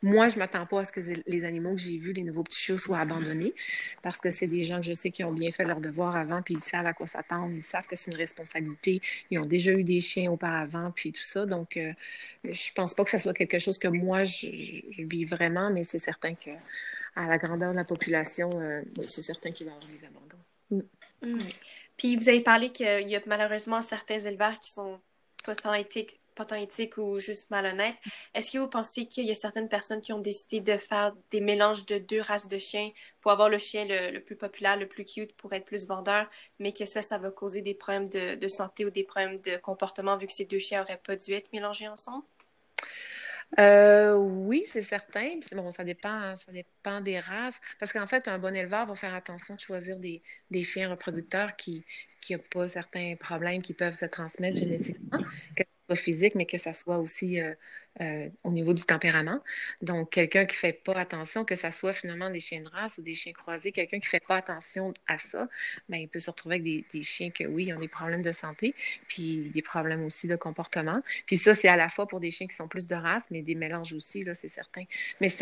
moi, 0.02 0.30
je 0.30 0.40
m'attends 0.40 0.66
pas 0.66 0.82
à 0.82 0.86
ce 0.86 0.94
que 0.94 1.02
les 1.28 1.44
animaux 1.44 1.76
que 1.76 1.82
j'ai 1.82 1.98
vus, 1.98 2.14
les 2.14 2.24
nouveaux 2.24 2.44
petits 2.44 2.60
chiots, 2.60 2.78
soient 2.78 3.00
abandonnés, 3.00 3.54
parce 4.02 4.18
que 4.20 4.32
c'est 4.32 4.48
des 4.48 4.64
gens 4.64 4.78
que 4.78 4.86
je 4.86 4.94
sais 4.94 5.12
qui 5.12 5.26
ont 5.26 5.34
bien 5.34 5.52
fait 5.52 5.66
leur 5.66 5.82
devoir 5.82 6.16
avant, 6.16 6.42
puis 6.42 6.54
ils 6.54 6.64
savent 6.64 6.86
à 6.86 6.94
quoi 6.94 7.08
s'attendre, 7.08 7.54
ils 7.54 7.64
savent 7.64 7.88
que 7.88 7.98
c'est 7.98 8.12
une 8.12 8.18
responsabilité. 8.18 9.02
Ils 9.30 9.40
ont 9.40 9.46
déjà 9.46 9.72
eu 9.72 9.84
des 9.84 10.00
chiens 10.00 10.32
auparavant, 10.32 10.92
puis 10.96 11.12
tout 11.12 11.24
ça. 11.24 11.46
Donc, 11.46 11.76
euh, 11.76 11.92
je 12.46 12.72
pense 12.74 12.94
pas 12.94 13.04
que 13.04 13.12
ça 13.12 13.20
soit 13.20 13.34
quelque 13.34 13.60
chose 13.60 13.78
que 13.78 13.90
moi, 13.90 14.24
je, 14.24 14.48
vis 15.00 15.26
vraiment, 15.26 15.70
mais 15.70 15.84
c'est 15.84 16.00
certain 16.00 16.36
que 16.36 16.52
à 17.16 17.28
la 17.28 17.38
grandeur 17.38 17.72
de 17.72 17.76
la 17.76 17.84
population, 17.84 18.50
c'est 19.08 19.24
certain 19.24 19.52
qu'il 19.52 19.66
va 19.66 19.74
y 19.74 19.76
avoir 19.76 19.92
des 19.92 20.06
abandons. 20.06 20.40
Mm. 21.22 21.40
Puis 22.00 22.16
vous 22.16 22.30
avez 22.30 22.40
parlé 22.40 22.70
qu'il 22.72 23.10
y 23.10 23.16
a 23.18 23.22
malheureusement 23.28 23.82
certains 23.82 24.20
éleveurs 24.20 24.58
qui 24.60 24.72
sont 24.72 25.00
pas 25.44 25.54
tant 25.54 25.74
éthiques, 25.74 26.98
ou 26.98 27.20
juste 27.20 27.52
malhonnêtes. 27.52 27.98
Est-ce 28.34 28.52
que 28.52 28.58
vous 28.58 28.70
pensez 28.70 29.06
qu'il 29.06 29.26
y 29.26 29.32
a 29.32 29.36
certaines 29.36 29.68
personnes 29.68 30.00
qui 30.00 30.14
ont 30.14 30.20
décidé 30.20 30.62
de 30.62 30.78
faire 30.78 31.14
des 31.32 31.42
mélanges 31.42 31.86
de 31.86 31.98
deux 31.98 32.22
races 32.22 32.48
de 32.48 32.58
chiens 32.58 32.92
pour 33.20 33.32
avoir 33.32 33.50
le 33.50 33.58
chien 33.58 33.86
le, 33.86 34.20
plus 34.20 34.38
populaire, 34.38 34.78
le 34.78 34.88
plus 34.88 35.04
cute, 35.04 35.36
pour 35.36 35.52
être 35.52 35.66
plus 35.66 35.88
vendeur, 35.88 36.30
mais 36.60 36.72
que 36.72 36.86
ça, 36.86 37.02
ça 37.02 37.18
va 37.18 37.32
causer 37.32 37.62
des 37.62 37.74
problèmes 37.74 38.08
de, 38.08 38.36
de 38.36 38.48
santé 38.48 38.86
ou 38.86 38.90
des 38.90 39.04
problèmes 39.04 39.42
de 39.42 39.58
comportement 39.58 40.16
vu 40.16 40.28
que 40.28 40.34
ces 40.34 40.46
deux 40.46 40.60
chiens 40.60 40.80
n'auraient 40.80 41.02
pas 41.04 41.18
dû 41.18 41.34
être 41.34 41.52
mélangés 41.52 41.90
ensemble? 41.90 42.24
Euh, 43.58 44.16
oui, 44.16 44.64
c'est 44.72 44.84
certain. 44.84 45.40
Bon, 45.54 45.72
ça 45.72 45.84
dépend, 45.84 46.36
ça 46.38 46.52
dépend 46.52 47.02
des 47.02 47.20
races. 47.20 47.56
Parce 47.80 47.92
qu'en 47.92 48.06
fait, 48.06 48.28
un 48.28 48.38
bon 48.38 48.56
éleveur 48.56 48.86
va 48.86 48.96
faire 48.96 49.14
attention 49.16 49.56
de 49.56 49.60
choisir 49.60 49.98
des, 49.98 50.22
chiens 50.64 50.90
reproducteurs 50.90 51.56
qui 51.56 51.84
n'ont 52.30 52.38
pas 52.52 52.68
certains 52.68 53.16
problèmes 53.20 53.62
qui 53.62 53.74
peuvent 53.74 53.96
se 53.96 54.06
transmettre 54.06 54.58
génétiquement, 54.58 55.20
physique, 55.96 56.36
mais 56.36 56.46
que 56.46 56.58
ça 56.58 56.74
soit 56.74 57.00
aussi 57.00 57.40
euh, 57.40 57.54
euh, 58.02 58.30
au 58.44 58.52
niveau 58.52 58.74
du 58.74 58.84
tempérament. 58.84 59.42
Donc, 59.82 60.12
quelqu'un 60.12 60.46
qui 60.46 60.56
ne 60.56 60.60
fait 60.60 60.74
pas 60.74 60.94
attention, 60.94 61.44
que 61.44 61.56
ce 61.56 61.70
soit 61.72 61.94
finalement 61.94 62.30
des 62.30 62.40
chiens 62.40 62.62
de 62.62 62.70
race 62.70 62.98
ou 62.98 63.02
des 63.02 63.16
chiens 63.16 63.34
croisés, 63.34 63.72
quelqu'un 63.72 64.00
qui 64.00 64.06
ne 64.06 64.10
fait 64.10 64.26
pas 64.26 64.38
attention 64.38 64.94
à 65.08 65.20
ça, 65.20 65.50
bien, 65.90 66.00
il 66.00 66.08
peut 66.08 66.20
se 66.20 66.30
retrouver 66.30 66.56
avec 66.56 66.92
des, 66.92 67.02
chiens 67.02 67.30
que, 67.30 67.44
oui, 67.44 67.74
ont 67.74 67.80
des 67.80 67.90
problèmes 67.90 68.22
de 68.22 68.32
santé, 68.32 68.74
puis 69.08 69.52
des 69.54 69.62
problèmes 69.62 70.06
aussi 70.06 70.28
de 70.28 70.36
comportement. 70.38 71.02
Puis 71.26 71.38
ça, 71.38 71.56
c'est 71.56 71.68
à 71.68 71.76
la 71.76 71.90
fois 71.90 72.08
pour 72.08 72.22
des 72.22 72.32
chiens 72.32 72.48
qui 72.48 72.56
sont 72.56 72.68
plus 72.70 72.88
de 72.88 72.96
race, 72.96 73.26
mais 73.32 73.42
des 73.42 73.56
mélanges 73.56 73.92
aussi, 73.94 74.24
là, 74.24 74.34
c'est 74.34 74.50
certain. 74.50 74.84
Mais 75.20 75.34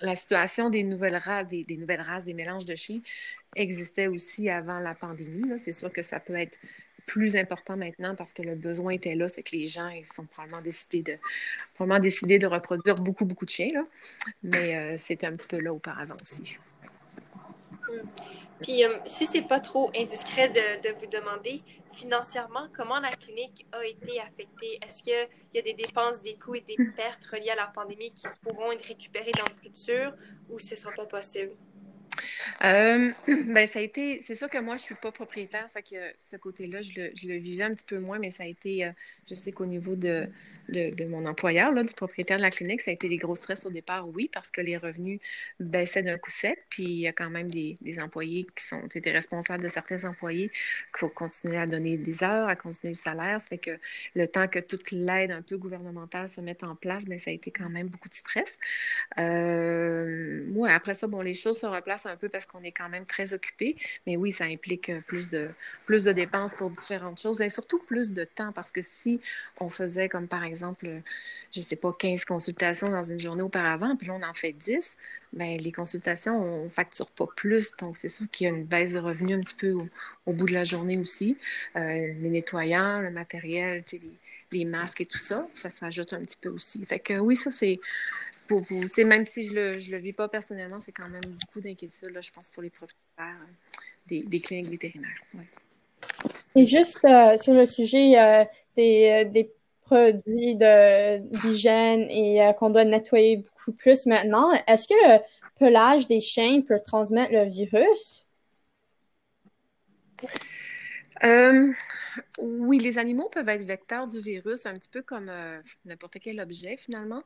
la 0.00 0.16
situation 0.16 0.70
des 0.70 0.82
nouvelles 0.82 1.16
races, 1.16 1.46
des, 1.48 1.62
des 1.62 1.76
nouvelles 1.76 2.00
races, 2.00 2.24
des 2.24 2.34
mélanges 2.34 2.64
de 2.64 2.74
chiens, 2.74 3.00
existait 3.54 4.08
aussi 4.08 4.50
avant 4.50 4.80
la 4.80 4.94
pandémie. 4.94 5.44
C'est 5.64 5.72
sûr 5.72 5.92
que 5.92 6.02
ça 6.02 6.20
peut 6.20 6.36
être 6.36 6.58
plus 7.06 7.36
important 7.36 7.76
maintenant 7.76 8.14
parce 8.14 8.32
que 8.32 8.42
le 8.42 8.54
besoin 8.54 8.92
était 8.92 9.14
là, 9.14 9.28
c'est 9.28 9.42
que 9.42 9.56
les 9.56 9.68
gens 9.68 9.88
ils 9.88 10.06
sont 10.14 10.24
probablement 10.24 10.60
décidés 10.60 11.02
de 11.02 11.18
probablement 11.74 12.02
décidé 12.02 12.38
de 12.38 12.46
reproduire 12.46 12.96
beaucoup, 12.96 13.24
beaucoup 13.24 13.46
de 13.46 13.50
chiens. 13.50 13.70
Là. 13.72 13.86
Mais 14.42 14.76
euh, 14.76 14.98
c'était 14.98 15.26
un 15.26 15.36
petit 15.36 15.48
peu 15.48 15.60
là 15.60 15.72
auparavant 15.72 16.16
aussi. 16.20 16.56
Puis, 18.62 18.84
euh, 18.84 18.98
si 19.04 19.26
c'est 19.26 19.42
pas 19.46 19.60
trop 19.60 19.90
indiscret 19.94 20.48
de, 20.48 20.88
de, 20.88 20.94
vous 20.98 21.06
demander, 21.06 21.62
financièrement, 21.92 22.68
comment 22.74 22.98
la 23.00 23.12
clinique 23.12 23.66
a 23.72 23.84
été 23.84 24.18
affectée? 24.20 24.78
Est-ce 24.82 25.02
qu'il 25.02 25.28
y 25.54 25.58
a 25.58 25.62
des 25.62 25.74
dépenses, 25.74 26.22
des 26.22 26.36
coûts 26.36 26.54
et 26.54 26.62
des 26.62 26.76
pertes 26.96 27.24
reliées 27.26 27.50
à 27.50 27.56
la 27.56 27.66
pandémie 27.66 28.10
qui 28.10 28.26
pourront 28.42 28.72
être 28.72 28.86
récupérées 28.86 29.32
dans 29.32 29.44
le 29.52 29.60
futur 29.60 30.14
ou 30.48 30.58
ce 30.58 30.74
ne 30.74 30.80
sera 30.80 30.92
pas 30.92 31.06
possible? 31.06 31.52
Euh, 32.64 33.10
ben, 33.46 33.68
ça 33.68 33.78
a 33.78 33.82
été, 33.82 34.22
c'est 34.26 34.34
sûr 34.34 34.48
que 34.48 34.58
moi, 34.58 34.76
je 34.76 34.82
suis 34.82 34.94
pas 34.94 35.12
propriétaire, 35.12 35.68
ça 35.72 35.82
que 35.82 35.96
ce 36.22 36.36
côté-là, 36.36 36.82
je 36.82 36.92
le, 36.96 37.12
je 37.14 37.28
le, 37.28 37.36
vivais 37.36 37.64
un 37.64 37.70
petit 37.70 37.86
peu 37.86 37.98
moins, 37.98 38.18
mais 38.18 38.30
ça 38.30 38.44
a 38.44 38.46
été, 38.46 38.84
euh, 38.84 38.90
je 39.28 39.34
sais 39.34 39.52
qu'au 39.52 39.66
niveau 39.66 39.96
de, 39.96 40.28
de, 40.68 41.04
mon 41.04 41.26
employeur, 41.26 41.72
là, 41.72 41.84
du 41.84 41.94
propriétaire 41.94 42.38
de 42.38 42.42
la 42.42 42.50
clinique, 42.50 42.80
ça 42.80 42.90
a 42.90 42.94
été 42.94 43.08
des 43.08 43.18
gros 43.18 43.36
stress 43.36 43.66
au 43.66 43.70
départ, 43.70 44.08
oui, 44.08 44.30
parce 44.32 44.50
que 44.50 44.60
les 44.60 44.76
revenus 44.76 45.20
baissaient 45.60 46.02
d'un 46.02 46.18
coup 46.18 46.30
sec, 46.30 46.64
puis 46.68 46.84
il 46.84 46.98
y 47.00 47.06
a 47.06 47.12
quand 47.12 47.30
même 47.30 47.50
des, 47.50 47.76
des 47.80 48.00
employés 48.00 48.46
qui 48.56 48.66
sont 48.66 48.86
été 48.94 49.10
responsables 49.10 49.62
de 49.62 49.68
certains 49.68 50.02
employés 50.04 50.48
qu'il 50.48 51.00
faut 51.00 51.08
continuer 51.08 51.58
à 51.58 51.66
donner 51.66 51.96
des 51.96 52.22
heures, 52.22 52.48
à 52.48 52.56
continuer 52.56 52.94
le 52.94 52.98
salaire. 52.98 53.40
Ça 53.40 53.48
fait 53.48 53.58
que 53.58 53.78
le 54.14 54.26
temps 54.26 54.48
que 54.48 54.58
toute 54.58 54.90
l'aide 54.90 55.30
un 55.30 55.42
peu 55.42 55.56
gouvernementale 55.56 56.28
se 56.28 56.40
mette 56.40 56.64
en 56.64 56.74
place, 56.74 57.04
bien, 57.04 57.18
ça 57.18 57.30
a 57.30 57.34
été 57.34 57.50
quand 57.50 57.70
même 57.70 57.88
beaucoup 57.88 58.08
de 58.08 58.14
stress. 58.14 58.58
Euh, 59.18 60.44
après 60.68 60.94
ça, 60.94 61.06
bon, 61.06 61.20
les 61.20 61.34
choses 61.34 61.58
se 61.58 61.66
replacent 61.66 62.05
un 62.06 62.16
peu 62.16 62.28
parce 62.28 62.46
qu'on 62.46 62.62
est 62.62 62.72
quand 62.72 62.88
même 62.88 63.06
très 63.06 63.32
occupé. 63.32 63.76
Mais 64.06 64.16
oui, 64.16 64.32
ça 64.32 64.44
implique 64.44 64.90
plus 65.06 65.30
de, 65.30 65.50
plus 65.84 66.04
de 66.04 66.12
dépenses 66.12 66.52
pour 66.54 66.70
différentes 66.70 67.20
choses 67.20 67.40
et 67.40 67.50
surtout 67.50 67.78
plus 67.78 68.12
de 68.12 68.24
temps 68.24 68.52
parce 68.52 68.70
que 68.70 68.80
si 69.00 69.20
on 69.60 69.68
faisait 69.68 70.08
comme 70.08 70.28
par 70.28 70.44
exemple, 70.44 70.86
je 71.52 71.60
ne 71.60 71.64
sais 71.64 71.76
pas, 71.76 71.92
15 71.92 72.24
consultations 72.24 72.90
dans 72.90 73.04
une 73.04 73.20
journée 73.20 73.42
auparavant, 73.42 73.96
puis 73.96 74.08
là 74.08 74.14
on 74.14 74.22
en 74.22 74.34
fait 74.34 74.52
10, 74.52 74.96
bien, 75.32 75.56
les 75.56 75.72
consultations, 75.72 76.36
on 76.36 76.64
ne 76.64 76.68
facture 76.70 77.10
pas 77.10 77.26
plus. 77.36 77.76
Donc 77.76 77.96
c'est 77.96 78.08
sûr 78.08 78.26
qu'il 78.30 78.46
y 78.46 78.50
a 78.50 78.52
une 78.52 78.64
baisse 78.64 78.92
de 78.92 78.98
revenus 78.98 79.36
un 79.36 79.40
petit 79.40 79.54
peu 79.54 79.74
au, 80.26 80.32
bout 80.32 80.46
de 80.46 80.52
la 80.52 80.64
journée 80.64 80.98
aussi. 80.98 81.36
Euh, 81.76 81.80
les 81.80 82.30
nettoyants, 82.30 83.00
le 83.00 83.10
matériel, 83.10 83.84
les, 83.92 84.00
les 84.52 84.64
masques 84.64 85.00
et 85.00 85.06
tout 85.06 85.18
ça, 85.18 85.46
ça 85.54 85.70
s'ajoute 85.70 86.12
un 86.12 86.20
petit 86.20 86.38
peu 86.40 86.48
aussi. 86.48 86.84
Fait 86.86 87.00
que 87.00 87.18
oui, 87.18 87.36
ça 87.36 87.50
c'est 87.50 87.80
pour 88.46 88.62
vous. 88.62 88.84
Même 89.04 89.26
si 89.26 89.46
je 89.46 89.52
le, 89.52 89.80
je 89.80 89.90
le 89.90 89.98
vis 89.98 90.12
pas 90.12 90.28
personnellement, 90.28 90.80
c'est 90.84 90.92
quand 90.92 91.08
même 91.08 91.22
beaucoup 91.22 91.60
d'inquiétude, 91.60 92.18
je 92.20 92.30
pense, 92.30 92.48
pour 92.48 92.62
les 92.62 92.70
propriétaires 92.70 93.02
euh, 93.18 93.76
des, 94.06 94.22
des, 94.22 94.40
cliniques 94.40 94.70
vétérinaires. 94.70 95.22
Et 96.54 96.66
juste 96.66 97.04
euh, 97.04 97.38
sur 97.38 97.54
le 97.54 97.66
sujet 97.66 98.18
euh, 98.18 98.44
des, 98.76 99.24
des, 99.26 99.52
produits 99.82 100.56
d'hygiène 100.56 102.10
et 102.10 102.40
qu'on 102.58 102.70
doit 102.70 102.84
nettoyer 102.84 103.36
beaucoup 103.36 103.70
plus 103.70 104.04
maintenant, 104.06 104.50
est-ce 104.66 104.88
que 104.88 104.94
le 104.94 105.20
pelage 105.60 106.08
des 106.08 106.20
chiens 106.20 106.60
peut 106.60 106.80
transmettre 106.84 107.32
le 107.32 107.44
virus? 107.44 108.26
Oui, 112.38 112.78
les 112.78 112.98
animaux 112.98 113.28
peuvent 113.28 113.48
être 113.48 113.64
vecteurs 113.64 114.06
du 114.08 114.20
virus, 114.20 114.66
un 114.66 114.74
petit 114.78 114.88
peu 114.88 115.02
comme 115.02 115.28
euh, 115.28 115.60
n'importe 115.84 116.18
quel 116.20 116.40
objet 116.40 116.76
finalement, 116.76 117.22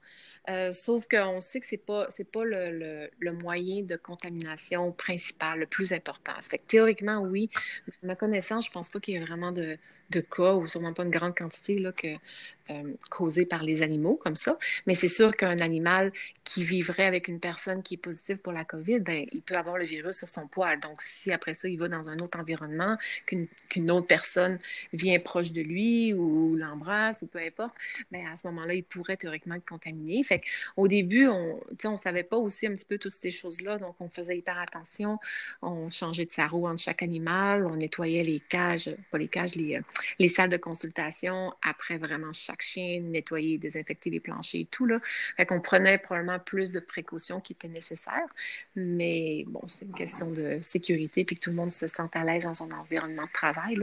euh, 0.48 0.72
sauf 0.72 1.06
qu'on 1.08 1.40
sait 1.40 1.60
que 1.60 1.66
ce 1.66 1.74
n'est 1.74 1.78
pas, 1.78 2.08
pas 2.32 2.44
le, 2.44 3.10
le, 3.18 3.32
moyen 3.32 3.82
de 3.82 3.96
contamination 3.96 4.92
principal, 4.92 5.60
le 5.60 5.66
plus 5.66 5.92
important. 5.92 6.32
Fait 6.42 6.58
que, 6.58 6.66
théoriquement, 6.66 7.20
oui, 7.20 7.50
à 7.88 8.06
ma 8.06 8.16
connaissance, 8.16 8.64
je 8.64 8.70
ne 8.70 8.74
pense 8.74 8.90
pas 8.90 9.00
qu'il 9.00 9.14
y 9.14 9.16
ait 9.16 9.24
vraiment 9.24 9.52
de, 9.52 9.78
de 10.10 10.20
cas, 10.20 10.54
ou 10.54 10.66
sûrement 10.66 10.92
pas 10.94 11.04
une 11.04 11.10
grande 11.10 11.36
quantité 11.36 11.78
là, 11.78 11.92
que, 11.92 12.08
euh, 12.70 12.94
causée 13.10 13.46
par 13.46 13.62
les 13.62 13.82
animaux 13.82 14.16
comme 14.22 14.36
ça. 14.36 14.58
Mais 14.86 14.94
c'est 14.94 15.08
sûr 15.08 15.36
qu'un 15.36 15.58
animal 15.58 16.12
qui 16.44 16.64
vivrait 16.64 17.06
avec 17.06 17.28
une 17.28 17.40
personne 17.40 17.82
qui 17.82 17.94
est 17.94 17.98
positive 17.98 18.38
pour 18.38 18.52
la 18.52 18.64
COVID, 18.64 19.00
ben, 19.00 19.26
il 19.32 19.42
peut 19.42 19.56
avoir 19.56 19.76
le 19.76 19.84
virus 19.84 20.18
sur 20.18 20.28
son 20.28 20.46
poil. 20.46 20.80
Donc, 20.80 21.02
si 21.02 21.32
après 21.32 21.54
ça, 21.54 21.68
il 21.68 21.78
va 21.78 21.88
dans 21.88 22.08
un 22.08 22.18
autre 22.18 22.38
environnement, 22.38 22.96
qu'une 23.26 23.90
autre 23.90 24.06
personne 24.06 24.58
vient 24.92 25.18
proche 25.20 25.52
de 25.52 25.60
lui 25.60 26.14
ou 26.14 26.56
l'embrasse 26.56 27.22
ou 27.22 27.26
peu 27.26 27.38
importe, 27.38 27.74
ben, 28.10 28.26
à 28.26 28.36
ce 28.36 28.46
moment-là, 28.48 28.74
il 28.74 28.84
pourrait 28.84 29.16
théoriquement 29.16 29.56
être 29.56 29.68
contaminé. 29.68 30.22
Fait 30.24 30.42
au 30.76 30.88
début, 30.88 31.28
on 31.28 31.60
ne 31.84 31.96
savait 31.96 32.22
pas 32.22 32.36
aussi 32.36 32.66
un 32.66 32.74
petit 32.74 32.86
peu 32.86 32.98
toutes 32.98 33.16
ces 33.20 33.30
choses-là. 33.30 33.78
Donc, 33.78 33.96
on 34.00 34.08
faisait 34.08 34.36
hyper 34.38 34.58
attention. 34.58 35.18
On 35.62 35.90
changeait 35.90 36.26
de 36.26 36.32
sarreau 36.32 36.68
entre 36.68 36.82
chaque 36.82 37.02
animal. 37.02 37.66
On 37.66 37.76
nettoyait 37.76 38.24
les 38.24 38.40
cages, 38.40 38.90
pas 39.10 39.18
les 39.18 39.28
cages, 39.28 39.54
les, 39.54 39.76
euh, 39.76 39.82
les 40.18 40.28
salles 40.28 40.50
de 40.50 40.56
consultation 40.56 41.52
après 41.62 41.98
vraiment 41.98 42.32
chaque 42.32 42.59
nettoyer, 43.00 43.58
désinfecter 43.58 44.10
les 44.10 44.20
planchers 44.20 44.60
et 44.62 44.66
tout. 44.66 44.86
Là. 44.86 45.00
Fait 45.36 45.46
qu'on 45.46 45.60
prenait 45.60 45.98
probablement 45.98 46.38
plus 46.38 46.72
de 46.72 46.80
précautions 46.80 47.40
qui 47.40 47.52
étaient 47.52 47.68
nécessaires. 47.68 48.28
Mais 48.76 49.44
bon, 49.46 49.62
c'est 49.68 49.84
une 49.84 49.94
question 49.94 50.30
de 50.30 50.60
sécurité 50.62 51.24
puis 51.24 51.36
que 51.36 51.40
tout 51.40 51.50
le 51.50 51.56
monde 51.56 51.72
se 51.72 51.88
sente 51.88 52.14
à 52.16 52.24
l'aise 52.24 52.44
dans 52.44 52.54
son 52.54 52.70
environnement 52.72 53.24
de 53.24 53.32
travail. 53.32 53.78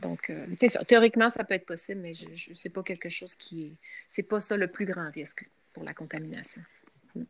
Donc, 0.00 0.30
euh, 0.30 0.46
théoriquement, 0.86 1.30
ça 1.30 1.44
peut 1.44 1.54
être 1.54 1.66
possible, 1.66 2.00
mais 2.00 2.14
je 2.14 2.50
ne 2.50 2.54
sais 2.54 2.70
pas 2.70 2.82
quelque 2.82 3.08
chose 3.08 3.34
qui 3.34 3.64
est. 3.64 3.72
C'est 4.10 4.22
pas 4.22 4.40
ça 4.40 4.56
le 4.56 4.68
plus 4.68 4.86
grand 4.86 5.10
risque 5.10 5.48
pour 5.72 5.84
la 5.84 5.94
contamination. 5.94 6.62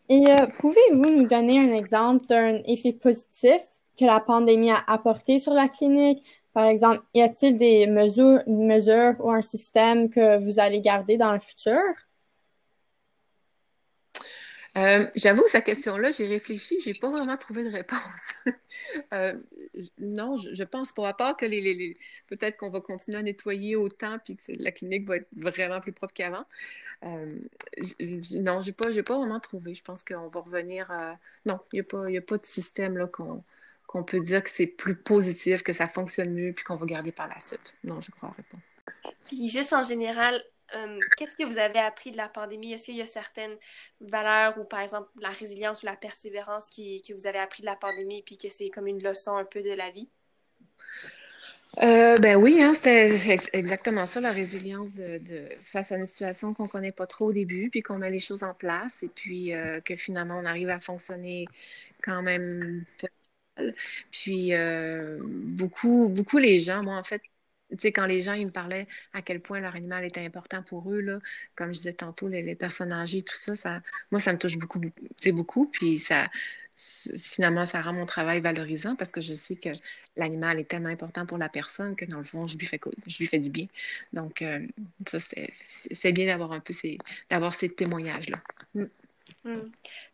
Et 0.09 0.25
euh, 0.29 0.47
pouvez-vous 0.59 1.07
nous 1.07 1.27
donner 1.27 1.59
un 1.59 1.71
exemple 1.71 2.27
d'un 2.27 2.63
effet 2.67 2.93
positif 2.93 3.61
que 3.99 4.05
la 4.05 4.21
pandémie 4.21 4.71
a 4.71 4.85
apporté 4.87 5.39
sur 5.39 5.55
la 5.55 5.69
clinique? 5.69 6.23
Par 6.59 6.67
exemple, 6.67 7.05
y 7.15 7.23
a-t-il 7.23 7.57
des 7.57 7.87
mesures, 7.87 9.15
ou 9.21 9.31
un 9.31 9.43
système 9.43 10.11
que 10.11 10.43
vous 10.43 10.59
allez 10.59 10.81
garder 10.81 11.17
dans 11.17 11.33
le 11.33 11.39
futur? 11.39 11.79
Euh, 14.77 15.07
j'avoue, 15.15 15.47
sa 15.47 15.61
question-là, 15.61 16.11
j'ai 16.11 16.27
réfléchi, 16.27 16.81
j'ai 16.81 16.95
pas 16.95 17.11
vraiment 17.11 17.37
trouvé 17.37 17.63
de 17.63 17.71
réponse. 17.71 18.01
Euh, 19.13 19.35
non, 19.99 20.37
je, 20.37 20.63
pense 20.65 20.93
pas, 20.93 21.09
à 21.09 21.15
part 21.15 21.37
que 21.37 21.47
peut-être 22.27 22.57
qu'on 22.57 22.71
va 22.71 22.81
continuer 22.81 23.19
à 23.19 23.23
nettoyer 23.23 23.77
autant 23.77 24.19
puis 24.19 24.37
que 24.37 24.53
la 24.59 24.73
clinique 24.73 25.07
va 25.07 25.17
être 25.17 25.29
vraiment 25.37 25.81
plus 25.81 25.93
propre 25.93 26.13
qu'avant. 26.13 26.45
Euh, 27.05 27.39
non, 28.33 28.63
j'ai 28.63 28.73
pas, 28.73 28.87
pas 29.03 29.17
vraiment 29.17 29.41
trouvé. 29.41 29.75
Je 29.75 29.83
pense 29.85 30.03
qu'on 30.03 30.29
va 30.29 30.41
revenir 30.41 30.91
à... 30.91 31.19
Non, 31.47 31.61
il 31.73 31.77
n'y 31.77 31.81
a, 31.81 31.85
pas, 31.85 32.07
a 32.07 32.21
pas 32.21 32.39
de 32.39 32.47
système 32.47 33.09
qu'on 33.13 33.45
qu'on 33.89 34.05
peut 34.05 34.21
dire 34.21 34.45
que 34.45 34.51
c'est 34.51 34.67
plus 34.67 34.95
positif, 34.95 35.63
que 35.63 35.73
ça 35.73 35.89
fonctionne 35.89 36.35
mieux, 36.35 36.53
puis 36.53 36.63
qu'on 36.63 36.77
va 36.77 36.87
garder 36.87 37.11
par 37.11 37.27
la 37.27 37.41
suite. 37.41 37.75
Non, 37.83 38.01
je 38.01 38.11
ne 38.13 38.17
croirais 38.17 38.45
pas. 38.53 39.03
Puis 39.25 39.49
juste 39.49 39.73
en 39.73 39.83
général, 39.83 40.45
euh, 40.75 41.01
qu'est-ce 41.17 41.35
que 41.35 41.45
vous 41.45 41.59
avez 41.59 41.79
appris 41.79 42.11
de 42.11 42.19
la 42.19 42.29
pandémie? 42.29 42.75
Est-ce 42.75 42.85
qu'il 42.85 42.97
y 42.97 43.03
a 43.03 43.07
certaines 43.07 43.57
valeurs 44.03 44.59
ou 44.59 44.65
par 44.65 44.81
exemple 44.81 45.09
la 45.19 45.31
résilience 45.31 45.83
ou 45.83 45.87
la 45.87 45.97
persévérance 45.97 46.69
qui, 46.69 47.01
que 47.01 47.15
vous 47.15 47.27
avez 47.27 47.39
appris 47.39 47.63
de 47.63 47.67
la 47.67 47.77
pandémie 47.77 48.23
puis 48.23 48.37
que 48.37 48.51
c'est 48.51 48.69
comme 48.69 48.87
une 48.87 49.03
leçon 49.03 49.37
un 49.37 49.47
peu 49.47 49.63
de 49.63 49.73
la 49.73 49.91
vie? 49.91 50.11
Euh, 51.83 52.17
ben 52.17 52.37
oui, 52.37 52.63
hein, 52.63 52.75
c'était 52.75 53.39
exactement 53.55 54.07
ça, 54.07 54.21
la 54.21 54.33
résilience 54.33 54.93
de, 54.93 55.49
face 55.73 55.93
à 55.93 55.97
une 55.97 56.07
situation 56.07 56.53
qu'on 56.53 56.65
ne 56.65 56.69
connaît 56.69 56.93
pas 56.93 57.07
trop 57.07 57.27
au 57.27 57.33
début, 57.33 57.71
puis 57.71 57.83
qu'on 57.83 57.99
met 57.99 58.11
les 58.11 58.21
choses 58.21 58.43
en 58.43 58.53
place, 58.53 58.93
et 59.03 59.09
puis 59.09 59.55
euh, 59.55 59.81
que 59.81 59.95
finalement 59.97 60.39
on 60.39 60.45
arrive 60.45 60.71
à 60.71 60.81
fonctionner 60.81 61.47
quand 62.03 62.23
même 62.23 62.85
puis 64.11 64.55
euh, 64.55 65.19
beaucoup, 65.23 66.09
beaucoup 66.09 66.39
les 66.39 66.61
gens, 66.61 66.83
moi 66.83 66.97
en 66.97 67.05
fait, 67.05 67.23
tu 67.71 67.77
sais, 67.81 67.93
quand 67.93 68.07
les 68.07 68.23
gens 68.23 68.33
ils 68.33 68.47
me 68.47 68.51
parlaient 68.51 68.87
à 69.13 69.23
quel 69.23 69.41
point 69.41 69.61
leur 69.61 69.75
animal 69.77 70.05
était 70.05 70.25
important 70.25 70.63
pour 70.63 70.91
eux, 70.93 71.21
comme 71.55 71.73
je 71.73 71.79
disais 71.79 71.93
tantôt, 71.93 72.29
les, 72.29 72.55
personnes 72.55 72.93
âgées, 72.93 73.23
tout 73.23 73.37
ça, 73.37 73.57
ça, 73.57 73.83
moi, 74.11 74.21
ça 74.21 74.33
me 74.33 74.39
touche 74.39 74.57
beaucoup, 74.57 74.79
beaucoup, 74.79 75.33
beaucoup. 75.33 75.67
Puis 75.67 75.99
ça, 75.99 76.29
finalement, 76.79 77.67
ça 77.67 77.81
rend 77.83 77.93
mon 77.93 78.07
travail 78.07 78.41
valorisant 78.41 78.97
parce 78.97 79.11
que 79.13 79.21
je 79.21 79.35
sais 79.35 79.57
que 79.57 79.71
l'animal 80.17 80.59
est 80.61 80.65
tellement 80.65 80.89
important 80.89 81.27
pour 81.27 81.39
la 81.39 81.49
personne 81.49 81.97
que 81.97 82.05
dans 82.05 82.19
le 82.19 82.25
fond, 82.25 82.47
je 82.47 82.57
lui 82.57 82.67
fais, 82.67 82.81
je 83.07 83.19
lui 83.19 83.27
fais 83.27 83.39
du 83.39 83.51
bien. 83.51 83.67
Donc, 84.13 84.43
euh, 84.43 84.67
ça, 85.07 85.19
c'est 85.21 86.13
bien 86.13 86.27
d'avoir 86.27 86.53
un 86.53 86.61
peu 86.61 86.73
ces, 86.73 86.99
d'avoir 87.31 87.55
ces 87.55 87.69
témoignages-là. 87.69 88.41
Mm. 88.75 88.85
Hmm. 89.45 89.71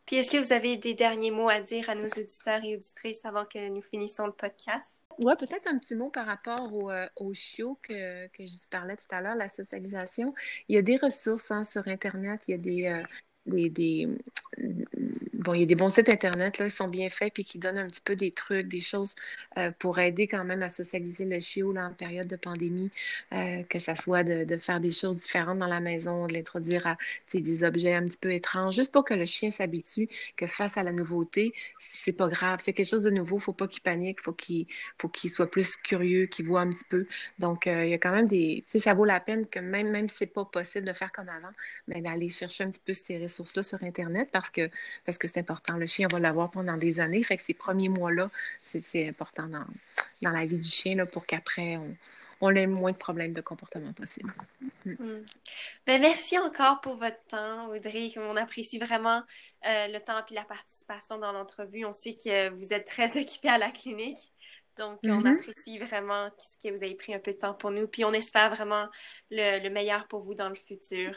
Puis 0.07 0.17
est-ce 0.17 0.31
que 0.31 0.37
vous 0.37 0.53
avez 0.53 0.77
des 0.77 0.95
derniers 0.95 1.31
mots 1.31 1.49
à 1.49 1.61
dire 1.61 1.89
à 1.89 1.95
nos 1.95 2.09
auditeurs 2.09 2.63
et 2.65 2.77
auditrices 2.77 3.25
avant 3.25 3.45
que 3.47 3.69
nous 3.69 3.83
finissons 3.83 4.27
le 4.27 4.33
podcast? 4.33 5.03
Oui, 5.19 5.33
peut-être 5.39 5.69
un 5.69 5.79
petit 5.79 5.95
mot 5.95 6.11
par 6.11 6.27
rapport 6.27 6.73
au, 6.75 6.91
euh, 6.91 7.09
au 7.17 7.33
chiot 7.35 7.79
que, 7.83 8.27
que, 8.29 8.45
je 8.45 8.69
parlais 8.69 8.97
tout 8.97 9.07
à 9.11 9.21
l'heure, 9.21 9.37
la 9.37 9.49
socialisation. 9.49 10.35
Il 10.69 10.75
y 10.75 10.79
a 10.79 10.83
des 10.83 10.97
ressources 10.97 11.51
hein, 11.51 11.65
sur 11.65 11.87
Internet, 11.87 12.41
il 12.49 12.53
y 12.53 12.55
a 12.55 12.59
des, 12.59 12.87
euh, 12.87 13.03
des, 13.47 14.09
bon, 15.33 15.55
il 15.55 15.61
y 15.61 15.63
a 15.63 15.67
des 15.67 15.75
bons 15.75 15.91
sites 15.91 16.09
internet 16.09 16.59
là, 16.59 16.69
qui 16.69 16.75
sont 16.75 16.89
bien 16.89 17.11
faits 17.11 17.33
puis 17.35 17.45
qui 17.45 17.59
donnent 17.59 17.79
un 17.79 17.89
petit 17.89 18.01
peu 18.03 18.17
des 18.17 18.33
trucs, 18.33 18.69
des 18.69 18.81
choses 18.81 19.15
euh, 19.59 19.71
pour 19.79 19.99
aider 19.99 20.27
quand 20.27 20.45
même 20.45 20.63
à 20.63 20.71
socialiser 20.71 21.25
le 21.25 21.41
chiot 21.41 21.73
là, 21.73 21.89
en 21.89 21.93
période 21.93 22.27
de 22.27 22.37
pandémie, 22.37 22.91
euh, 23.33 23.63
que 23.65 23.79
ça 23.79 23.97
soit 23.97 24.25
de, 24.25 24.57
faire 24.57 24.81
des 24.81 24.93
choses 24.93 25.19
différentes 25.19 25.59
dans 25.59 25.67
la 25.67 25.81
maison, 25.81 26.27
de 26.27 26.33
l'introduire 26.33 26.87
à 26.87 26.97
des 27.33 27.63
objets 27.65 27.95
un 27.95 28.07
petit 28.07 28.19
peu 28.19 28.33
étranges, 28.33 28.75
juste 28.77 28.93
pour 28.93 29.05
que 29.05 29.15
le 29.15 29.27
chien 29.27 29.51
s'habitue 29.51 30.09
que 30.37 30.47
face 30.47 30.77
à 30.77 30.83
la 30.83 30.93
nouveauté, 30.93 31.53
c'est 31.79 32.13
pas 32.13 32.29
grave, 32.29 32.61
c'est 32.63 32.73
quelque 32.73 32.89
chose 32.89 33.03
de 33.05 33.11
nouveau, 33.11 33.39
faut 33.39 33.53
pas 33.53 33.69
qu'il 33.69 33.83
panique, 33.83 34.21
faut 34.23 34.33
qu'il 34.33 34.67
faut 34.99 35.09
qu'il 35.09 35.31
soit 35.31 35.51
plus 35.51 35.77
curieux, 35.77 36.27
qu'il 36.27 36.47
voit 36.47 36.61
un 36.63 36.71
petit 36.71 36.85
peu. 36.89 37.07
Donc 37.39 37.67
euh, 37.67 37.85
il 37.85 37.91
y 37.91 37.95
a 37.95 37.99
quand 37.99 38.13
même 38.13 38.29
des, 38.29 38.65
ça 38.67 38.95
vaut 38.95 39.05
la 39.05 39.21
peine 39.21 39.47
que 39.47 39.59
même 39.59 39.91
même 39.91 40.09
si 40.09 40.17
c'est 40.19 40.27
pas 40.27 40.45
possible 40.45 40.87
de 40.87 40.93
faire 40.93 41.13
comme 41.13 41.29
avant, 41.29 41.53
mais 41.89 42.01
d'aller 42.01 42.31
chercher 42.31 42.65
un 42.65 42.71
petit 42.71 42.81
peu 42.85 42.95
ces 42.95 43.19
ressources 43.19 43.34
là 43.57 43.63
sur 43.63 43.83
internet 43.83 44.29
parce 44.33 44.51
que 44.51 44.71
parce 45.05 45.19
que 45.19 45.29
c'est 45.29 45.39
important. 45.39 45.77
Le 45.77 45.87
chien 45.87 46.09
va 46.11 46.19
l'avoir 46.19 46.51
pendant 46.51 46.77
des 46.77 47.01
années. 47.01 47.23
Fait 47.23 47.37
que 47.37 47.43
ces 47.43 47.55
premiers 47.55 47.89
mois-là, 47.89 48.31
c'est 48.63 49.09
important 49.09 49.47
dans, 49.47 49.67
dans, 50.23 50.31
la 50.31 50.47
vie 50.47 50.59
du 50.59 50.69
chien 50.69 50.97
là, 50.97 51.07
pour 51.07 51.27
qu'après, 51.27 51.77
on, 51.77 51.97
on 52.41 52.55
ait 52.55 52.67
moins 52.67 52.93
de 52.93 52.97
problèmes 52.97 53.33
de 53.33 53.41
comportement 53.41 53.93
possible. 53.93 54.33
Mm. 54.85 54.93
Mm. 54.93 55.27
Ben, 55.87 56.01
merci 56.01 56.39
encore 56.39 56.81
pour 56.81 56.97
votre 56.97 57.23
temps, 57.27 57.69
Audrey. 57.69 58.13
On 58.17 58.37
apprécie 58.37 58.79
vraiment 58.79 59.23
euh, 59.67 59.89
le 59.89 59.99
temps 60.01 60.25
et 60.31 60.35
la 60.35 60.45
participation 60.45 61.19
dans 61.19 61.33
l'entrevue. 61.33 61.85
On 61.85 61.93
sait 61.93 62.17
que 62.17 62.51
vous 62.51 62.73
êtes 62.73 62.87
très 62.87 63.17
occupée 63.21 63.49
à 63.49 63.59
la 63.59 63.71
clinique. 63.71 64.31
Donc, 64.77 64.99
on 65.05 65.21
mm-hmm. 65.21 65.39
apprécie 65.39 65.79
vraiment 65.79 66.31
ce 66.39 66.57
que 66.57 66.75
vous 66.75 66.83
avez 66.83 66.97
pris 66.97 67.15
un 67.15 67.21
peu 67.21 67.33
de 67.33 67.39
temps 67.39 67.55
pour 67.55 67.71
nous. 67.71 67.87
Puis, 67.87 68.05
on 68.05 68.13
espère 68.13 68.51
vraiment 68.51 68.89
le, 69.31 69.63
le 69.63 69.71
meilleur 69.71 70.09
pour 70.09 70.23
vous 70.23 70.35
dans 70.35 70.49
le 70.49 70.57
futur. 70.57 71.15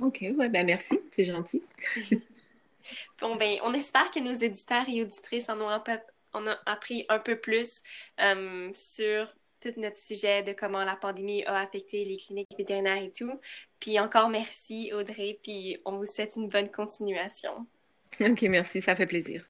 OK, 0.00 0.24
ouais, 0.36 0.48
ben 0.48 0.66
merci, 0.66 0.98
c'est 1.10 1.24
gentil. 1.24 1.62
Bon, 3.20 3.36
ben, 3.36 3.58
on 3.64 3.74
espère 3.74 4.10
que 4.10 4.20
nos 4.20 4.32
éditeurs 4.32 4.84
et 4.88 5.02
auditrices 5.02 5.48
en 5.48 5.60
ont, 5.60 5.82
appris 6.66 7.04
un 7.08 7.18
peu 7.18 7.36
plus 7.36 7.82
euh, 8.20 8.70
sur 8.74 9.32
tout 9.60 9.72
notre 9.76 9.96
sujet 9.96 10.42
de 10.42 10.52
comment 10.52 10.84
la 10.84 10.96
pandémie 10.96 11.44
a 11.44 11.58
affecté 11.58 12.04
les 12.04 12.16
cliniques 12.16 12.56
vétérinaires 12.56 13.02
et 13.02 13.10
tout. 13.10 13.40
Puis 13.80 13.98
encore 13.98 14.28
merci, 14.28 14.92
Audrey, 14.94 15.38
puis 15.42 15.78
on 15.84 15.96
vous 15.96 16.06
souhaite 16.06 16.36
une 16.36 16.48
bonne 16.48 16.70
continuation. 16.70 17.66
OK, 18.20 18.42
merci, 18.42 18.80
ça 18.80 18.94
fait 18.94 19.06
plaisir. 19.06 19.48